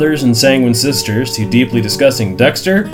Welcome, 0.00 0.12
Blood 0.12 0.16
Brothers 0.16 0.22
and 0.22 0.34
Sanguine 0.34 0.74
Sisters, 0.74 1.36
to 1.36 1.50
Deeply 1.50 1.82
Discussing 1.82 2.34
Dexter. 2.34 2.88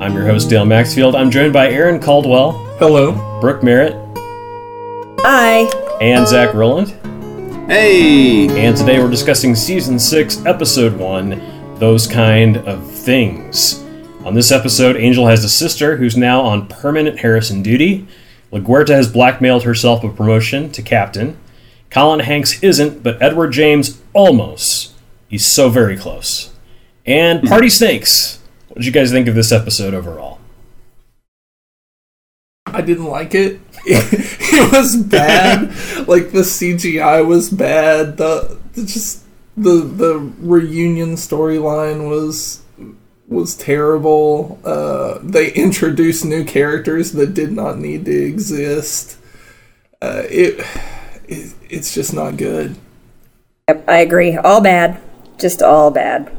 I'm 0.00 0.14
your 0.14 0.24
host, 0.24 0.48
Dale 0.48 0.64
Maxfield. 0.64 1.14
I'm 1.14 1.30
joined 1.30 1.52
by 1.52 1.70
Aaron 1.70 2.00
Caldwell, 2.00 2.52
Hello. 2.78 3.12
Brooke 3.42 3.62
Merritt, 3.62 3.92
Hi. 5.20 5.68
and 6.00 6.26
Zach 6.26 6.54
Rowland. 6.54 6.96
Hey! 7.70 8.48
And 8.58 8.74
today 8.74 8.98
we're 8.98 9.10
discussing 9.10 9.54
Season 9.54 9.98
6, 9.98 10.46
Episode 10.46 10.96
1 10.98 11.76
Those 11.78 12.06
Kind 12.06 12.56
of 12.56 12.90
Things. 12.90 13.84
On 14.24 14.32
this 14.32 14.50
episode, 14.50 14.96
Angel 14.96 15.26
has 15.26 15.44
a 15.44 15.48
sister 15.48 15.98
who's 15.98 16.16
now 16.16 16.40
on 16.40 16.68
permanent 16.68 17.18
Harrison 17.18 17.62
duty. 17.62 18.08
LaGuerta 18.50 18.94
has 18.94 19.12
blackmailed 19.12 19.64
herself 19.64 20.02
a 20.04 20.08
promotion 20.08 20.72
to 20.72 20.80
captain. 20.80 21.36
Colin 21.90 22.20
Hanks 22.20 22.62
isn't, 22.62 23.02
but 23.02 23.20
Edward 23.20 23.50
James 23.52 24.00
Olmos. 24.14 24.89
He's 25.30 25.46
so 25.46 25.70
very 25.70 25.96
close. 25.96 26.52
And 27.06 27.48
Party 27.48 27.68
Snakes. 27.68 28.40
What 28.66 28.78
did 28.78 28.86
you 28.86 28.92
guys 28.92 29.12
think 29.12 29.28
of 29.28 29.36
this 29.36 29.52
episode 29.52 29.94
overall? 29.94 30.40
I 32.66 32.80
didn't 32.80 33.06
like 33.06 33.32
it. 33.34 33.60
it 33.84 34.72
was 34.72 34.96
bad. 34.96 35.68
like 36.08 36.32
the 36.32 36.42
CGI 36.42 37.24
was 37.24 37.48
bad. 37.48 38.16
The, 38.16 38.58
the 38.72 38.82
just 38.82 39.24
the 39.56 39.74
the 39.80 40.32
reunion 40.40 41.14
storyline 41.14 42.08
was 42.08 42.62
was 43.28 43.54
terrible. 43.54 44.58
Uh, 44.64 45.18
they 45.22 45.52
introduced 45.52 46.24
new 46.24 46.44
characters 46.44 47.12
that 47.12 47.34
did 47.34 47.52
not 47.52 47.78
need 47.78 48.04
to 48.06 48.24
exist. 48.26 49.16
Uh, 50.02 50.22
it, 50.28 50.64
it 51.28 51.54
it's 51.68 51.94
just 51.94 52.12
not 52.12 52.36
good. 52.36 52.76
Yep, 53.68 53.88
I 53.88 53.98
agree. 53.98 54.36
All 54.36 54.60
bad. 54.60 55.00
Just 55.40 55.62
all 55.62 55.90
bad. 55.90 56.30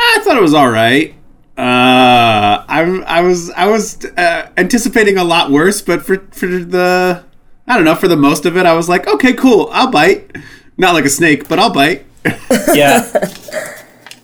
I 0.00 0.20
thought 0.24 0.38
it 0.38 0.42
was 0.42 0.54
all 0.54 0.70
right. 0.70 1.14
Uh, 1.58 2.64
I 2.66 3.02
I 3.06 3.20
was 3.20 3.50
I 3.50 3.66
was 3.66 4.04
uh, 4.04 4.48
anticipating 4.56 5.18
a 5.18 5.24
lot 5.24 5.50
worse, 5.50 5.82
but 5.82 6.02
for 6.02 6.18
for 6.30 6.46
the 6.46 7.24
I 7.66 7.74
don't 7.74 7.84
know 7.84 7.94
for 7.94 8.08
the 8.08 8.16
most 8.16 8.46
of 8.46 8.56
it, 8.56 8.64
I 8.64 8.72
was 8.74 8.88
like, 8.88 9.06
okay, 9.06 9.34
cool, 9.34 9.68
I'll 9.72 9.90
bite. 9.90 10.34
Not 10.78 10.94
like 10.94 11.04
a 11.04 11.10
snake, 11.10 11.46
but 11.46 11.58
I'll 11.58 11.72
bite. 11.72 12.06
yeah, 12.72 13.10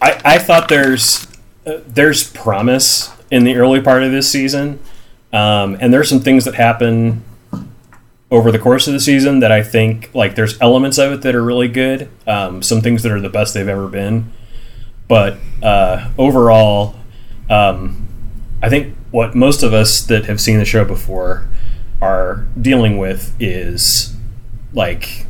I, 0.00 0.20
I 0.24 0.38
thought 0.38 0.68
there's 0.68 1.26
uh, 1.66 1.80
there's 1.86 2.30
promise 2.30 3.10
in 3.30 3.44
the 3.44 3.56
early 3.56 3.82
part 3.82 4.02
of 4.02 4.10
this 4.10 4.30
season, 4.30 4.78
um, 5.34 5.76
and 5.80 5.92
there's 5.92 6.08
some 6.08 6.20
things 6.20 6.46
that 6.46 6.54
happen 6.54 7.24
over 8.30 8.50
the 8.50 8.58
course 8.58 8.86
of 8.86 8.92
the 8.92 9.00
season 9.00 9.40
that 9.40 9.52
I 9.52 9.62
think 9.62 10.10
like 10.14 10.34
there's 10.34 10.60
elements 10.60 10.98
of 10.98 11.12
it 11.12 11.22
that 11.22 11.34
are 11.34 11.42
really 11.42 11.68
good. 11.68 12.08
Um, 12.26 12.62
some 12.62 12.80
things 12.80 13.02
that 13.02 13.12
are 13.12 13.20
the 13.20 13.28
best 13.28 13.54
they've 13.54 13.68
ever 13.68 13.88
been, 13.88 14.32
but 15.08 15.36
uh, 15.62 16.10
overall, 16.18 16.96
um, 17.48 18.08
I 18.62 18.68
think 18.68 18.96
what 19.10 19.34
most 19.34 19.62
of 19.62 19.74
us 19.74 20.00
that 20.02 20.24
have 20.24 20.40
seen 20.40 20.58
the 20.58 20.64
show 20.64 20.84
before 20.84 21.46
are 22.00 22.46
dealing 22.60 22.98
with 22.98 23.34
is 23.40 24.14
like 24.72 25.26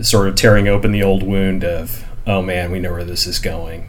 sort 0.00 0.28
of 0.28 0.34
tearing 0.34 0.68
open 0.68 0.92
the 0.92 1.02
old 1.02 1.22
wound 1.22 1.64
of 1.64 2.04
oh 2.26 2.40
man 2.40 2.70
we 2.70 2.78
know 2.78 2.92
where 2.92 3.04
this 3.04 3.26
is 3.26 3.38
going 3.38 3.88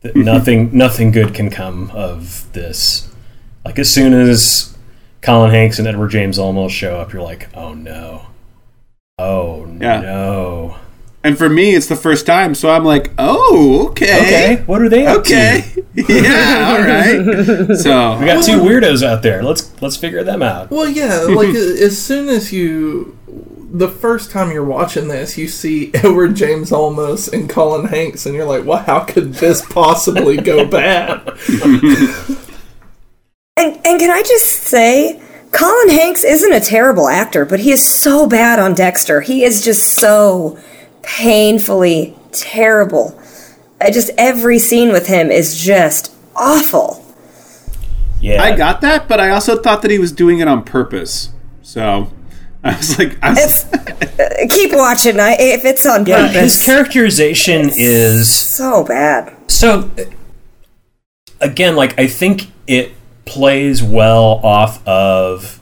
that 0.00 0.16
nothing 0.16 0.70
nothing 0.76 1.10
good 1.10 1.34
can 1.34 1.50
come 1.50 1.90
of 1.90 2.50
this 2.52 3.12
like 3.64 3.78
as 3.78 3.92
soon 3.92 4.14
as 4.14 4.77
colin 5.28 5.50
hanks 5.50 5.78
and 5.78 5.86
edward 5.86 6.08
james 6.10 6.38
olmos 6.38 6.70
show 6.70 6.96
up 6.98 7.12
you're 7.12 7.22
like 7.22 7.48
oh 7.54 7.74
no. 7.74 8.22
Oh 9.18 9.66
Yeah. 9.80 10.00
no. 10.00 10.76
And 11.24 11.36
for 11.36 11.48
me, 11.48 11.74
it's 11.74 11.88
the 11.88 11.96
first 11.96 12.24
time, 12.24 12.54
so 12.54 12.70
I'm 12.70 12.84
like, 12.84 13.10
oh, 13.18 13.88
okay, 13.90 14.20
okay 14.56 14.62
what 14.66 14.80
are 14.80 14.88
they 14.88 15.04
up 15.04 15.18
okay, 15.18 15.64
to 15.74 15.84
yeah, 16.08 16.70
all 16.70 16.80
right. 16.80 17.76
So 17.76 18.16
we 18.20 18.24
got 18.26 18.44
two 18.44 18.60
weirdos 18.60 19.02
out 19.02 19.22
there. 19.22 19.42
Let's 19.42 19.70
let's 19.82 19.96
figure 19.96 20.22
them 20.22 20.42
out. 20.42 20.70
Well, 20.70 20.88
yeah, 20.88 21.18
like 21.28 21.48
uh, 21.48 21.58
as 21.58 22.00
soon 22.00 22.28
as 22.28 22.52
you, 22.52 23.18
the 23.26 23.88
first 23.88 24.30
time 24.30 24.52
you're 24.52 24.64
watching 24.64 25.08
this, 25.08 25.36
you 25.36 25.48
see 25.48 25.90
Edward 25.92 26.36
James 26.36 26.70
Olmos 26.70 27.30
and 27.32 27.50
Colin 27.50 27.86
Hanks, 27.88 28.24
and 28.24 28.36
you're 28.36 28.46
like, 28.46 28.64
"Well, 28.64 28.78
how 28.84 29.00
could 29.00 29.34
this 29.34 29.60
possibly 29.66 30.36
go 30.36 30.64
bad?" 30.64 31.26
And 33.58 33.74
and 33.84 33.98
can 33.98 34.10
I 34.10 34.22
just 34.22 34.46
say, 34.62 35.20
Colin 35.50 35.88
Hanks 35.90 36.22
isn't 36.24 36.52
a 36.52 36.60
terrible 36.60 37.08
actor, 37.08 37.44
but 37.44 37.60
he 37.60 37.72
is 37.72 37.86
so 37.86 38.28
bad 38.28 38.58
on 38.58 38.74
Dexter. 38.74 39.20
He 39.20 39.42
is 39.42 39.64
just 39.64 39.84
so 39.94 40.58
painfully 41.02 42.16
terrible. 42.30 43.20
I 43.80 43.90
just 43.90 44.10
every 44.16 44.58
scene 44.58 44.90
with 44.92 45.06
him 45.06 45.30
is 45.30 45.60
just 45.60 46.14
awful. 46.36 47.04
yeah 48.20 48.42
I 48.42 48.56
got 48.56 48.80
that, 48.82 49.08
but 49.08 49.20
I 49.20 49.30
also 49.30 49.60
thought 49.60 49.82
that 49.82 49.90
he 49.90 49.98
was 49.98 50.12
doing 50.12 50.38
it 50.38 50.48
on 50.48 50.62
purpose. 50.64 51.30
So 51.62 52.12
I 52.62 52.76
was 52.76 52.98
like, 52.98 53.18
I 53.22 53.30
was, 53.30 53.64
It's 53.72 54.20
uh, 54.20 54.46
keep 54.50 54.72
watching. 54.72 55.18
I, 55.18 55.36
if 55.38 55.64
it's 55.64 55.86
on 55.86 56.06
yeah 56.06 56.28
purpose, 56.28 56.40
his 56.40 56.64
characterization 56.64 57.70
is 57.74 58.32
so 58.32 58.84
bad. 58.84 59.34
So 59.50 59.90
again, 61.40 61.74
like 61.76 61.98
I 61.98 62.06
think 62.06 62.52
it 62.66 62.92
plays 63.28 63.82
well 63.82 64.40
off 64.42 64.86
of 64.86 65.60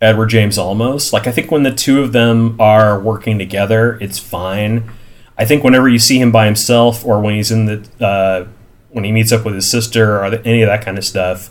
Edward 0.00 0.26
James 0.26 0.58
Olmos. 0.58 1.12
Like 1.12 1.26
I 1.26 1.32
think 1.32 1.50
when 1.50 1.62
the 1.62 1.70
two 1.72 2.02
of 2.02 2.12
them 2.12 2.60
are 2.60 2.98
working 2.98 3.38
together, 3.38 3.98
it's 4.00 4.18
fine. 4.18 4.90
I 5.38 5.44
think 5.44 5.62
whenever 5.62 5.88
you 5.88 5.98
see 5.98 6.18
him 6.18 6.32
by 6.32 6.46
himself 6.46 7.04
or 7.04 7.20
when 7.20 7.34
he's 7.34 7.50
in 7.50 7.66
the 7.66 7.88
uh, 8.04 8.48
when 8.90 9.04
he 9.04 9.12
meets 9.12 9.32
up 9.32 9.44
with 9.44 9.54
his 9.54 9.70
sister 9.70 10.18
or 10.18 10.24
any 10.24 10.62
of 10.62 10.68
that 10.68 10.84
kind 10.84 10.98
of 10.98 11.04
stuff, 11.04 11.50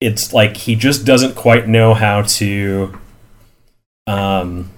it's 0.00 0.32
like 0.32 0.56
he 0.56 0.74
just 0.74 1.04
doesn't 1.04 1.34
quite 1.34 1.68
know 1.68 1.94
how 1.94 2.22
to. 2.22 2.98
Um, 4.06 4.70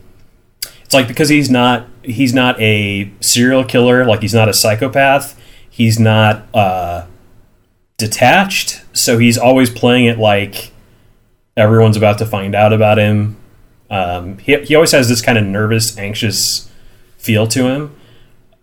it's 0.84 0.92
like 0.92 1.08
because 1.08 1.28
he's 1.28 1.50
not 1.50 1.86
he's 2.02 2.34
not 2.34 2.60
a 2.60 3.10
serial 3.20 3.64
killer, 3.64 4.04
like 4.04 4.20
he's 4.20 4.34
not 4.34 4.48
a 4.48 4.54
psychopath. 4.54 5.38
He's 5.70 5.98
not 5.98 6.46
uh, 6.52 7.06
detached, 8.02 8.82
so 8.92 9.18
he's 9.18 9.38
always 9.38 9.70
playing 9.70 10.06
it 10.06 10.18
like 10.18 10.72
everyone's 11.56 11.96
about 11.96 12.18
to 12.18 12.26
find 12.26 12.54
out 12.54 12.72
about 12.72 12.98
him. 12.98 13.36
Um, 13.88 14.38
he 14.38 14.56
he 14.62 14.74
always 14.74 14.90
has 14.90 15.08
this 15.08 15.22
kind 15.22 15.38
of 15.38 15.44
nervous, 15.44 15.96
anxious 15.96 16.68
feel 17.16 17.46
to 17.46 17.68
him, 17.68 17.94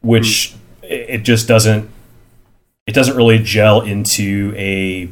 which 0.01 0.53
it 0.83 1.09
it 1.09 1.23
just 1.23 1.47
doesn't 1.47 1.89
it 2.85 2.93
doesn't 2.93 3.15
really 3.15 3.39
gel 3.39 3.79
into 3.79 4.53
a 4.57 5.09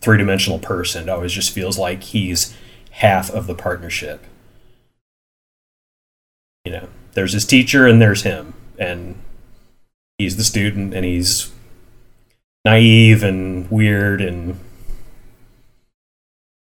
three 0.00 0.16
dimensional 0.16 0.58
person. 0.58 1.04
It 1.04 1.08
always 1.10 1.32
just 1.32 1.50
feels 1.50 1.76
like 1.78 2.02
he's 2.02 2.56
half 2.92 3.30
of 3.30 3.46
the 3.46 3.54
partnership. 3.54 4.24
You 6.64 6.72
know, 6.72 6.88
there's 7.12 7.34
his 7.34 7.44
teacher 7.44 7.86
and 7.86 8.00
there's 8.00 8.22
him, 8.22 8.54
and 8.78 9.16
he's 10.16 10.38
the 10.38 10.44
student, 10.44 10.94
and 10.94 11.04
he's 11.04 11.52
naive 12.68 13.22
and 13.22 13.70
weird 13.70 14.20
and 14.20 14.58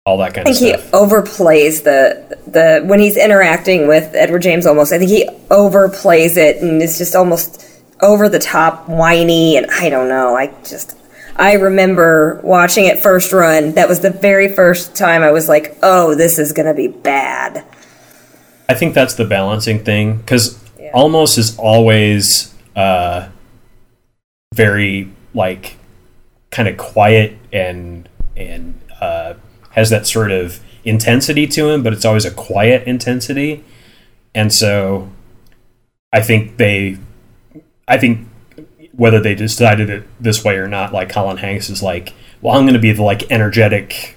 all 0.05 0.19
that 0.19 0.35
kind 0.35 0.47
of 0.47 0.55
stuff. 0.55 0.69
I 0.69 0.77
think 0.77 0.85
he 0.85 0.91
overplays 0.93 1.83
the 1.83 2.39
the 2.47 2.85
when 2.87 3.01
he's 3.01 3.17
interacting 3.17 3.89
with 3.89 4.15
Edward 4.15 4.43
James 4.43 4.67
Olmos. 4.67 4.93
I 4.93 4.99
think 4.99 5.11
he 5.11 5.29
overplays 5.51 6.37
it 6.37 6.63
and 6.63 6.81
is 6.81 6.97
just 6.97 7.17
almost 7.17 7.65
over 8.01 8.29
the 8.29 8.39
top 8.39 8.89
whiny 8.89 9.57
and 9.57 9.67
I 9.69 9.89
don't 9.89 10.09
know. 10.09 10.37
I 10.37 10.47
just 10.63 10.97
I 11.35 11.55
remember 11.55 12.41
watching 12.45 12.87
it 12.87 13.03
first 13.03 13.33
run. 13.33 13.73
That 13.73 13.89
was 13.89 14.01
the 14.01 14.11
very 14.11 14.55
first 14.55 14.95
time 14.95 15.23
I 15.23 15.33
was 15.33 15.49
like, 15.49 15.77
"Oh, 15.83 16.15
this 16.15 16.39
is 16.39 16.53
going 16.53 16.67
to 16.67 16.75
be 16.75 16.89
bad." 16.89 17.65
I 18.69 18.75
think 18.75 18.95
that's 18.95 19.15
the 19.15 19.25
balancing 19.25 19.85
thing 19.85 20.19
because 20.19 20.59
Yeah. 20.79 20.93
Olmos 20.93 21.37
is 21.37 21.59
always 21.59 22.55
uh, 22.77 23.29
very 24.55 25.11
like 25.35 25.77
kind 26.57 26.69
of 26.69 26.79
quiet 26.79 27.37
and 27.53 28.09
and 28.35 28.81
uh, 29.01 29.35
has 29.73 29.91
that 29.91 30.07
sort 30.07 30.31
of 30.31 30.61
intensity 30.85 31.47
to 31.47 31.69
him, 31.69 31.83
but 31.83 31.93
it's 31.93 32.05
always 32.07 32.25
a 32.25 32.31
quiet 32.31 32.87
intensity, 32.89 33.63
and 34.35 34.53
so 34.53 35.11
I 36.13 36.23
think 36.23 36.57
they, 36.57 36.97
I 37.87 37.99
think 37.99 38.27
whether 38.93 39.21
they 39.21 39.35
decided 39.35 39.91
it 39.91 40.05
this 40.19 40.43
way 40.43 40.57
or 40.57 40.67
not, 40.67 40.95
like 40.95 41.11
Colin 41.11 41.37
Hanks 41.37 41.69
is 41.69 41.83
like, 41.83 42.15
well, 42.41 42.57
I'm 42.57 42.65
going 42.65 42.73
to 42.73 42.81
be 42.81 42.93
the 42.93 43.03
like 43.03 43.31
energetic, 43.31 44.17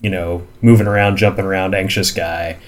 you 0.00 0.10
know, 0.10 0.46
moving 0.62 0.86
around, 0.86 1.16
jumping 1.16 1.44
around, 1.44 1.74
anxious 1.74 2.12
guy 2.12 2.58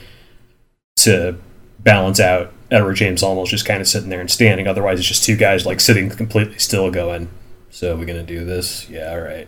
to 0.97 1.37
balance 1.79 2.19
out 2.19 2.53
Edward 2.73 2.95
James 2.95 3.23
Olmos 3.23 3.47
just 3.47 3.67
kind 3.67 3.81
of 3.81 3.87
sitting 3.87 4.09
there 4.09 4.21
and 4.21 4.31
standing. 4.31 4.67
Otherwise, 4.67 4.99
it's 4.99 5.07
just 5.07 5.23
two 5.23 5.37
guys 5.37 5.65
like 5.65 5.79
sitting 5.79 6.11
completely 6.11 6.59
still, 6.59 6.91
going, 6.91 7.29
"So 7.77 7.95
we're 7.95 8.07
gonna 8.07 8.23
do 8.23 8.43
this? 8.43 8.89
Yeah, 8.89 9.11
all 9.11 9.21
right, 9.21 9.47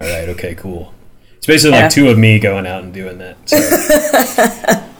all 0.00 0.08
right, 0.08 0.28
okay, 0.28 0.54
cool." 0.54 0.94
It's 1.36 1.48
basically 1.48 1.76
Yeah. 1.76 1.82
like 1.82 1.90
two 1.90 2.08
of 2.08 2.16
me 2.16 2.38
going 2.38 2.64
out 2.64 2.84
and 2.84 2.94
doing 2.94 3.18
that. 3.18 3.36
So. 3.48 3.56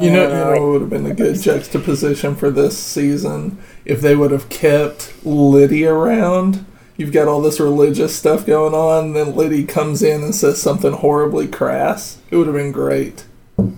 You 0.00 0.10
know, 0.10 0.22
you 0.22 0.28
know, 0.30 0.54
it 0.54 0.72
would 0.72 0.80
have 0.80 0.88
been 0.88 1.04
a 1.04 1.12
good 1.14 1.38
juxtaposition 1.42 2.34
for 2.34 2.50
this 2.50 2.78
season 2.78 3.58
if 3.84 4.00
they 4.00 4.16
would 4.16 4.30
have 4.30 4.48
kept 4.48 5.12
Liddy 5.26 5.84
around. 5.84 6.64
You've 6.96 7.12
got 7.12 7.28
all 7.28 7.42
this 7.42 7.60
religious 7.60 8.16
stuff 8.16 8.46
going 8.46 8.72
on, 8.72 9.12
then 9.12 9.36
Liddy 9.36 9.62
comes 9.64 10.02
in 10.02 10.22
and 10.22 10.34
says 10.34 10.58
something 10.58 10.94
horribly 10.94 11.46
crass. 11.48 12.16
It 12.30 12.36
would 12.36 12.46
have 12.46 12.56
been 12.56 12.72
great. 12.72 13.24
There's 13.58 13.74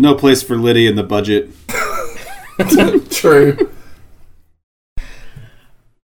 no 0.00 0.16
place 0.16 0.42
for 0.42 0.56
Liddy 0.56 0.88
in 0.88 0.96
the 0.96 1.04
budget. 1.04 1.50
True. 3.12 3.70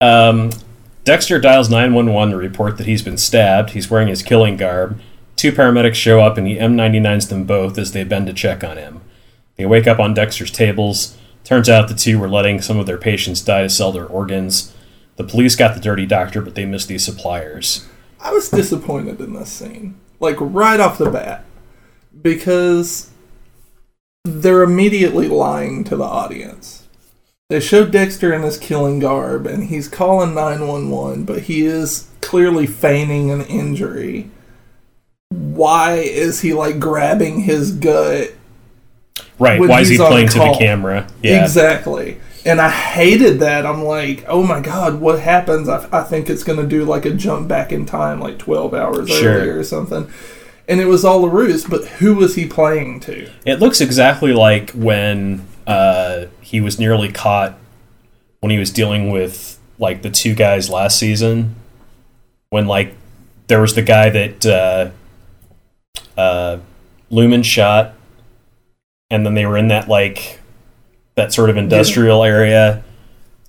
Um, 0.02 0.50
Dexter 1.04 1.40
dials 1.40 1.70
911 1.70 2.32
to 2.32 2.36
report 2.36 2.76
that 2.76 2.86
he's 2.86 3.02
been 3.02 3.16
stabbed. 3.16 3.70
He's 3.70 3.88
wearing 3.88 4.08
his 4.08 4.22
killing 4.22 4.56
garb. 4.56 5.00
Two 5.36 5.52
paramedics 5.52 5.94
show 5.94 6.20
up 6.20 6.36
and 6.36 6.46
he 6.46 6.56
M99s 6.56 7.28
them 7.28 7.44
both 7.44 7.78
as 7.78 7.92
they 7.92 8.02
bend 8.02 8.26
to 8.26 8.32
check 8.32 8.64
on 8.64 8.76
him. 8.76 9.00
They 9.56 9.64
wake 9.64 9.86
up 9.86 10.00
on 10.00 10.12
Dexter's 10.12 10.50
tables. 10.50 11.16
Turns 11.44 11.68
out 11.68 11.88
the 11.88 11.94
two 11.94 12.18
were 12.18 12.28
letting 12.28 12.60
some 12.60 12.78
of 12.78 12.86
their 12.86 12.98
patients 12.98 13.40
die 13.42 13.62
to 13.62 13.70
sell 13.70 13.92
their 13.92 14.06
organs. 14.06 14.74
The 15.16 15.24
police 15.24 15.54
got 15.54 15.74
the 15.74 15.80
dirty 15.80 16.06
doctor, 16.06 16.42
but 16.42 16.56
they 16.56 16.64
missed 16.64 16.88
these 16.88 17.04
suppliers. 17.04 17.86
I 18.20 18.32
was 18.32 18.48
disappointed 18.48 19.20
in 19.20 19.34
this 19.34 19.50
scene, 19.50 20.00
like 20.20 20.36
right 20.38 20.80
off 20.80 20.98
the 20.98 21.10
bat, 21.10 21.44
because 22.22 23.10
they're 24.24 24.62
immediately 24.62 25.28
lying 25.28 25.84
to 25.84 25.96
the 25.96 26.04
audience. 26.04 26.81
They 27.52 27.60
show 27.60 27.84
Dexter 27.84 28.32
in 28.32 28.40
his 28.44 28.56
killing 28.56 28.98
garb, 28.98 29.46
and 29.46 29.64
he's 29.64 29.86
calling 29.86 30.32
911, 30.34 31.24
but 31.24 31.42
he 31.42 31.66
is 31.66 32.08
clearly 32.22 32.66
feigning 32.66 33.30
an 33.30 33.42
injury. 33.42 34.30
Why 35.28 35.96
is 35.96 36.40
he 36.40 36.54
like 36.54 36.80
grabbing 36.80 37.40
his 37.40 37.72
gut? 37.72 38.32
Right, 39.38 39.60
why 39.60 39.82
is 39.82 39.90
he 39.90 39.98
playing 39.98 40.28
to 40.28 40.38
the 40.38 40.56
camera? 40.58 41.06
Yeah. 41.22 41.42
Exactly. 41.44 42.18
And 42.46 42.58
I 42.58 42.70
hated 42.70 43.40
that. 43.40 43.66
I'm 43.66 43.82
like, 43.84 44.24
oh 44.28 44.42
my 44.42 44.60
god, 44.60 44.98
what 44.98 45.20
happens? 45.20 45.68
I, 45.68 45.86
I 45.92 46.04
think 46.04 46.30
it's 46.30 46.44
going 46.44 46.58
to 46.58 46.66
do 46.66 46.86
like 46.86 47.04
a 47.04 47.12
jump 47.12 47.48
back 47.48 47.70
in 47.70 47.84
time, 47.84 48.18
like 48.18 48.38
12 48.38 48.72
hours 48.72 49.10
Sure. 49.10 49.30
earlier 49.40 49.58
or 49.58 49.64
something. 49.64 50.10
And 50.66 50.80
it 50.80 50.86
was 50.86 51.04
all 51.04 51.22
a 51.26 51.28
ruse, 51.28 51.66
but 51.66 51.84
who 51.84 52.14
was 52.14 52.34
he 52.34 52.46
playing 52.46 53.00
to? 53.00 53.30
It 53.44 53.60
looks 53.60 53.82
exactly 53.82 54.32
like 54.32 54.70
when 54.70 55.46
uh, 55.66 56.26
he 56.40 56.60
was 56.60 56.78
nearly 56.78 57.10
caught 57.10 57.58
when 58.40 58.50
he 58.50 58.58
was 58.58 58.70
dealing 58.70 59.10
with 59.10 59.58
like 59.78 60.02
the 60.02 60.10
two 60.10 60.34
guys 60.34 60.68
last 60.68 60.98
season. 60.98 61.56
When 62.50 62.66
like 62.66 62.94
there 63.46 63.60
was 63.60 63.74
the 63.74 63.82
guy 63.82 64.10
that 64.10 64.46
uh, 64.46 64.90
uh, 66.20 66.58
Lumen 67.10 67.42
shot, 67.42 67.94
and 69.10 69.24
then 69.24 69.34
they 69.34 69.46
were 69.46 69.56
in 69.56 69.68
that 69.68 69.88
like 69.88 70.40
that 71.14 71.32
sort 71.32 71.50
of 71.50 71.56
industrial 71.56 72.24
area, 72.24 72.82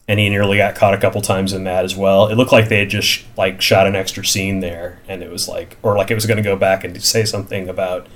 and 0.07 0.19
he 0.19 0.29
nearly 0.29 0.57
got 0.57 0.75
caught 0.75 0.93
a 0.93 0.97
couple 0.97 1.21
times 1.21 1.53
in 1.53 1.63
that 1.63 1.85
as 1.85 1.95
well. 1.95 2.27
It 2.27 2.35
looked 2.35 2.51
like 2.51 2.69
they 2.69 2.79
had 2.79 2.89
just 2.89 3.23
like 3.37 3.61
shot 3.61 3.87
an 3.87 3.95
extra 3.95 4.25
scene 4.25 4.59
there, 4.59 4.99
and 5.07 5.23
it 5.23 5.31
was 5.31 5.47
like, 5.47 5.77
or 5.81 5.97
like 5.97 6.11
it 6.11 6.15
was 6.15 6.25
going 6.25 6.37
to 6.37 6.43
go 6.43 6.55
back 6.55 6.83
and 6.83 7.01
say 7.01 7.25
something 7.25 7.69
about 7.69 8.07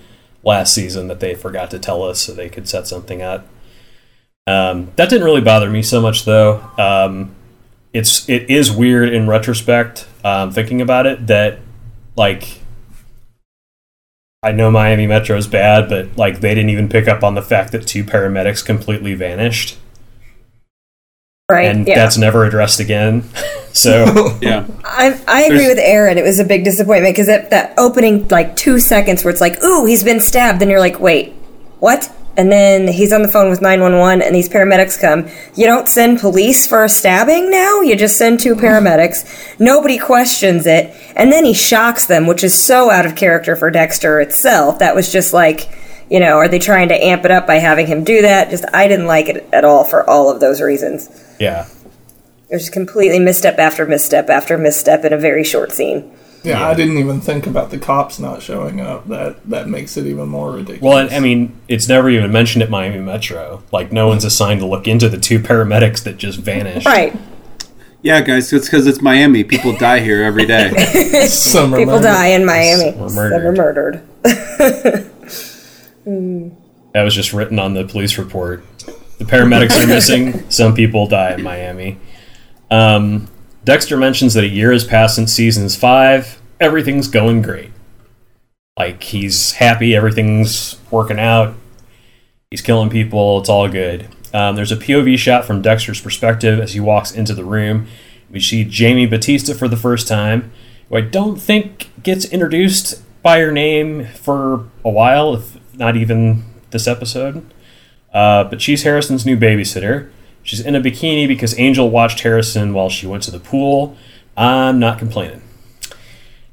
last 0.44 0.74
season 0.74 1.08
that 1.08 1.20
they 1.20 1.36
forgot 1.36 1.72
to 1.72 1.80
tell 1.80 2.04
us 2.04 2.22
so 2.22 2.34
they 2.34 2.50
could 2.50 2.68
set 2.70 2.88
something 2.88 3.22
up. 3.22 3.48
Um, 4.48 4.92
that 4.96 5.10
didn't 5.10 5.26
really 5.26 5.42
bother 5.42 5.70
me 5.70 5.82
so 5.84 6.02
much 6.02 6.24
though. 6.26 6.62
Um, 6.78 7.36
it's 7.94 8.28
it 8.30 8.50
is 8.50 8.72
weird 8.72 9.10
in 9.14 9.28
retrospect, 9.28 10.08
um, 10.24 10.52
thinking 10.52 10.82
about 10.82 11.06
it 11.06 11.28
that 11.28 11.60
like 12.16 12.60
I 14.44 14.52
know 14.54 14.72
Miami 14.72 15.06
Metro 15.08 15.36
is 15.36 15.48
bad, 15.48 15.90
but 15.90 16.16
like 16.16 16.40
they 16.40 16.56
didn't 16.56 16.70
even 16.70 16.88
pick 16.88 17.08
up 17.08 17.24
on 17.24 17.36
the 17.36 17.42
fact 17.42 17.72
that 17.74 17.86
two 17.88 18.04
paramedics 18.04 18.64
completely 18.66 19.14
vanished, 19.16 19.78
Right. 21.50 21.66
and 21.70 21.88
yeah. 21.88 21.96
that's 21.96 22.18
never 22.18 22.46
addressed 22.46 22.80
again. 22.80 23.24
so 23.74 24.38
Yeah. 24.42 24.66
I, 24.86 25.20
I 25.28 25.44
agree 25.44 25.58
There's- 25.58 25.76
with 25.76 25.80
Aaron. 25.80 26.18
It 26.18 26.24
was 26.24 26.40
a 26.40 26.46
big 26.46 26.64
disappointment 26.64 27.14
because 27.16 27.28
that, 27.28 27.50
that 27.50 27.74
opening 27.78 28.28
like 28.30 28.56
two 28.56 28.80
seconds 28.80 29.24
where 29.26 29.32
it's 29.32 29.42
like, 29.42 29.62
"Ooh, 29.64 29.86
he's 29.86 30.04
been 30.04 30.20
stabbed," 30.22 30.60
then 30.62 30.70
you're 30.70 30.80
like, 30.80 31.00
"Wait, 31.02 31.34
what?" 31.80 32.10
And 32.38 32.52
then 32.52 32.88
he's 32.88 33.12
on 33.12 33.24
the 33.24 33.32
phone 33.32 33.50
with 33.50 33.62
911, 33.62 34.22
and 34.22 34.36
these 34.36 34.48
paramedics 34.48 35.02
come. 35.02 35.28
You 35.56 35.66
don't 35.66 35.88
send 35.88 36.20
police 36.20 36.68
for 36.68 36.84
a 36.84 36.90
stabbing 36.90 37.50
now. 37.50 37.82
You 37.82 37.96
just 37.96 38.18
send 38.18 38.40
two 38.40 38.54
paramedics. 38.56 39.60
Nobody 39.60 39.98
questions 39.98 40.68
it, 40.68 40.96
and 41.16 41.32
then 41.32 41.46
he 41.46 41.54
shocks 41.56 42.06
them, 42.06 42.28
which 42.28 42.44
is 42.44 42.54
so 42.64 42.92
out 42.92 43.08
of 43.08 43.16
character 43.16 43.56
for 43.56 43.72
Dexter 43.72 44.22
itself. 44.22 44.78
That 44.78 44.94
was 44.96 45.12
just 45.12 45.34
like, 45.34 45.68
you 46.12 46.20
know, 46.20 46.38
are 46.38 46.48
they 46.48 46.60
trying 46.60 46.90
to 46.90 47.04
amp 47.04 47.26
it 47.26 47.32
up 47.32 47.48
by 47.48 47.56
having 47.56 47.88
him 47.88 48.04
do 48.04 48.22
that? 48.22 48.52
Just 48.52 48.66
I 48.72 48.88
didn't 48.88 49.08
like 49.08 49.28
it 49.30 49.50
at 49.52 49.66
all 49.66 49.84
for 49.84 50.08
all 50.08 50.30
of 50.30 50.40
those 50.40 50.62
reasons. 50.62 51.10
yeah, 51.40 51.66
It 52.52 52.56
was 52.56 52.70
completely 52.70 53.20
misstep 53.20 53.58
after 53.58 53.84
misstep 53.88 54.30
after 54.30 54.60
misstep 54.60 55.04
in 55.06 55.12
a 55.12 55.18
very 55.18 55.44
short 55.44 55.72
scene. 55.72 56.12
Yeah, 56.48 56.68
I 56.68 56.74
didn't 56.74 56.98
even 56.98 57.22
think 57.22 57.46
about 57.48 57.70
the 57.72 57.78
cops 57.78 58.20
not 58.20 58.42
showing 58.42 58.80
up. 58.82 59.08
That 59.08 59.48
that 59.50 59.68
makes 59.68 59.98
it 59.98 60.06
even 60.06 60.30
more 60.30 60.52
ridiculous. 60.52 60.82
Well, 60.82 61.08
I 61.12 61.20
mean, 61.20 61.56
it's 61.68 61.88
never 61.88 62.10
even 62.10 62.32
mentioned 62.32 62.64
at 62.64 62.70
Miami 62.70 63.00
Metro. 63.00 63.64
Like, 63.72 63.92
no 63.92 64.08
one's 64.08 64.24
assigned 64.26 64.60
to 64.62 64.66
look 64.66 64.88
into 64.88 65.10
the 65.10 65.18
two 65.20 65.40
paramedics 65.40 66.04
that 66.04 66.18
just 66.18 66.40
vanished. 66.40 66.86
Right. 66.86 67.16
Yeah, 68.04 68.22
guys, 68.22 68.54
it's 68.54 68.68
because 68.68 68.86
it's 68.88 69.02
Miami. 69.02 69.44
People 69.44 69.76
die 69.76 70.00
here 70.00 70.24
every 70.24 70.46
day. 70.46 70.72
Summer 71.28 71.78
People 71.80 71.96
murder. 71.96 72.04
die 72.08 72.28
in 72.28 72.46
Miami. 72.46 72.92
Some 72.92 73.00
were 73.02 73.10
Some 73.10 73.18
are 73.18 73.52
murdered. 73.52 74.02
murdered. 74.24 75.12
That 76.94 77.04
was 77.04 77.14
just 77.14 77.34
written 77.34 77.60
on 77.60 77.74
the 77.74 77.84
police 77.84 78.18
report. 78.18 78.64
The 79.18 79.26
paramedics 79.26 79.84
are 79.84 79.88
missing. 79.88 80.50
Some 80.50 80.74
people 80.74 81.06
die 81.08 81.34
in 81.34 81.44
Miami. 81.44 82.00
Um, 82.72 83.28
Dexter 83.68 83.98
mentions 83.98 84.34
that 84.34 84.46
a 84.46 84.48
year 84.48 84.72
has 84.72 84.86
passed 84.86 85.16
since 85.16 85.34
seasons 85.34 85.76
five. 85.76 86.42
Everything's 86.58 87.10
going 87.10 87.42
great. 87.42 87.72
Like 88.80 89.04
he's 89.04 89.52
happy. 89.52 89.94
Everything's 89.94 90.80
working 90.90 91.20
out. 91.20 91.54
He's 92.50 92.62
killing 92.62 92.90
people. 92.90 93.42
It's 93.42 93.50
all 93.50 93.68
good. 93.68 94.08
Um, 94.34 94.56
there's 94.56 94.72
a 94.72 94.78
POV 94.78 95.18
shot 95.18 95.44
from 95.44 95.62
Dexter's 95.62 96.00
perspective 96.00 96.62
as 96.62 96.76
he 96.76 96.80
walks 96.80 97.12
into 97.12 97.34
the 97.34 97.44
room. 97.44 97.88
We 98.32 98.40
see 98.40 98.64
Jamie 98.64 99.06
Batista 99.06 99.54
for 99.54 99.68
the 99.68 99.76
first 99.76 100.08
time, 100.08 100.50
who 100.88 100.96
I 100.96 101.02
don't 101.02 101.36
think 101.36 101.92
gets 102.02 102.24
introduced 102.24 103.04
by 103.22 103.42
her 103.42 103.52
name 103.52 104.06
for 104.06 104.70
a 104.86 104.90
while, 104.90 105.34
if 105.34 105.58
not 105.74 105.98
even 105.98 106.46
this 106.70 106.88
episode. 106.88 107.46
Uh, 108.14 108.46
but 108.46 108.62
she's 108.62 108.84
Harrison's 108.84 109.26
new 109.26 109.36
babysitter. 109.36 110.10
She's 110.48 110.62
in 110.62 110.76
a 110.76 110.80
bikini 110.80 111.28
because 111.28 111.60
Angel 111.60 111.90
watched 111.90 112.22
Harrison 112.22 112.74
while 112.74 112.88
she 112.88 113.06
went 113.06 113.22
to 113.24 113.32
the 113.32 113.40
pool. 113.40 113.98
I'm 114.38 114.80
not 114.80 114.98
complaining. 114.98 115.42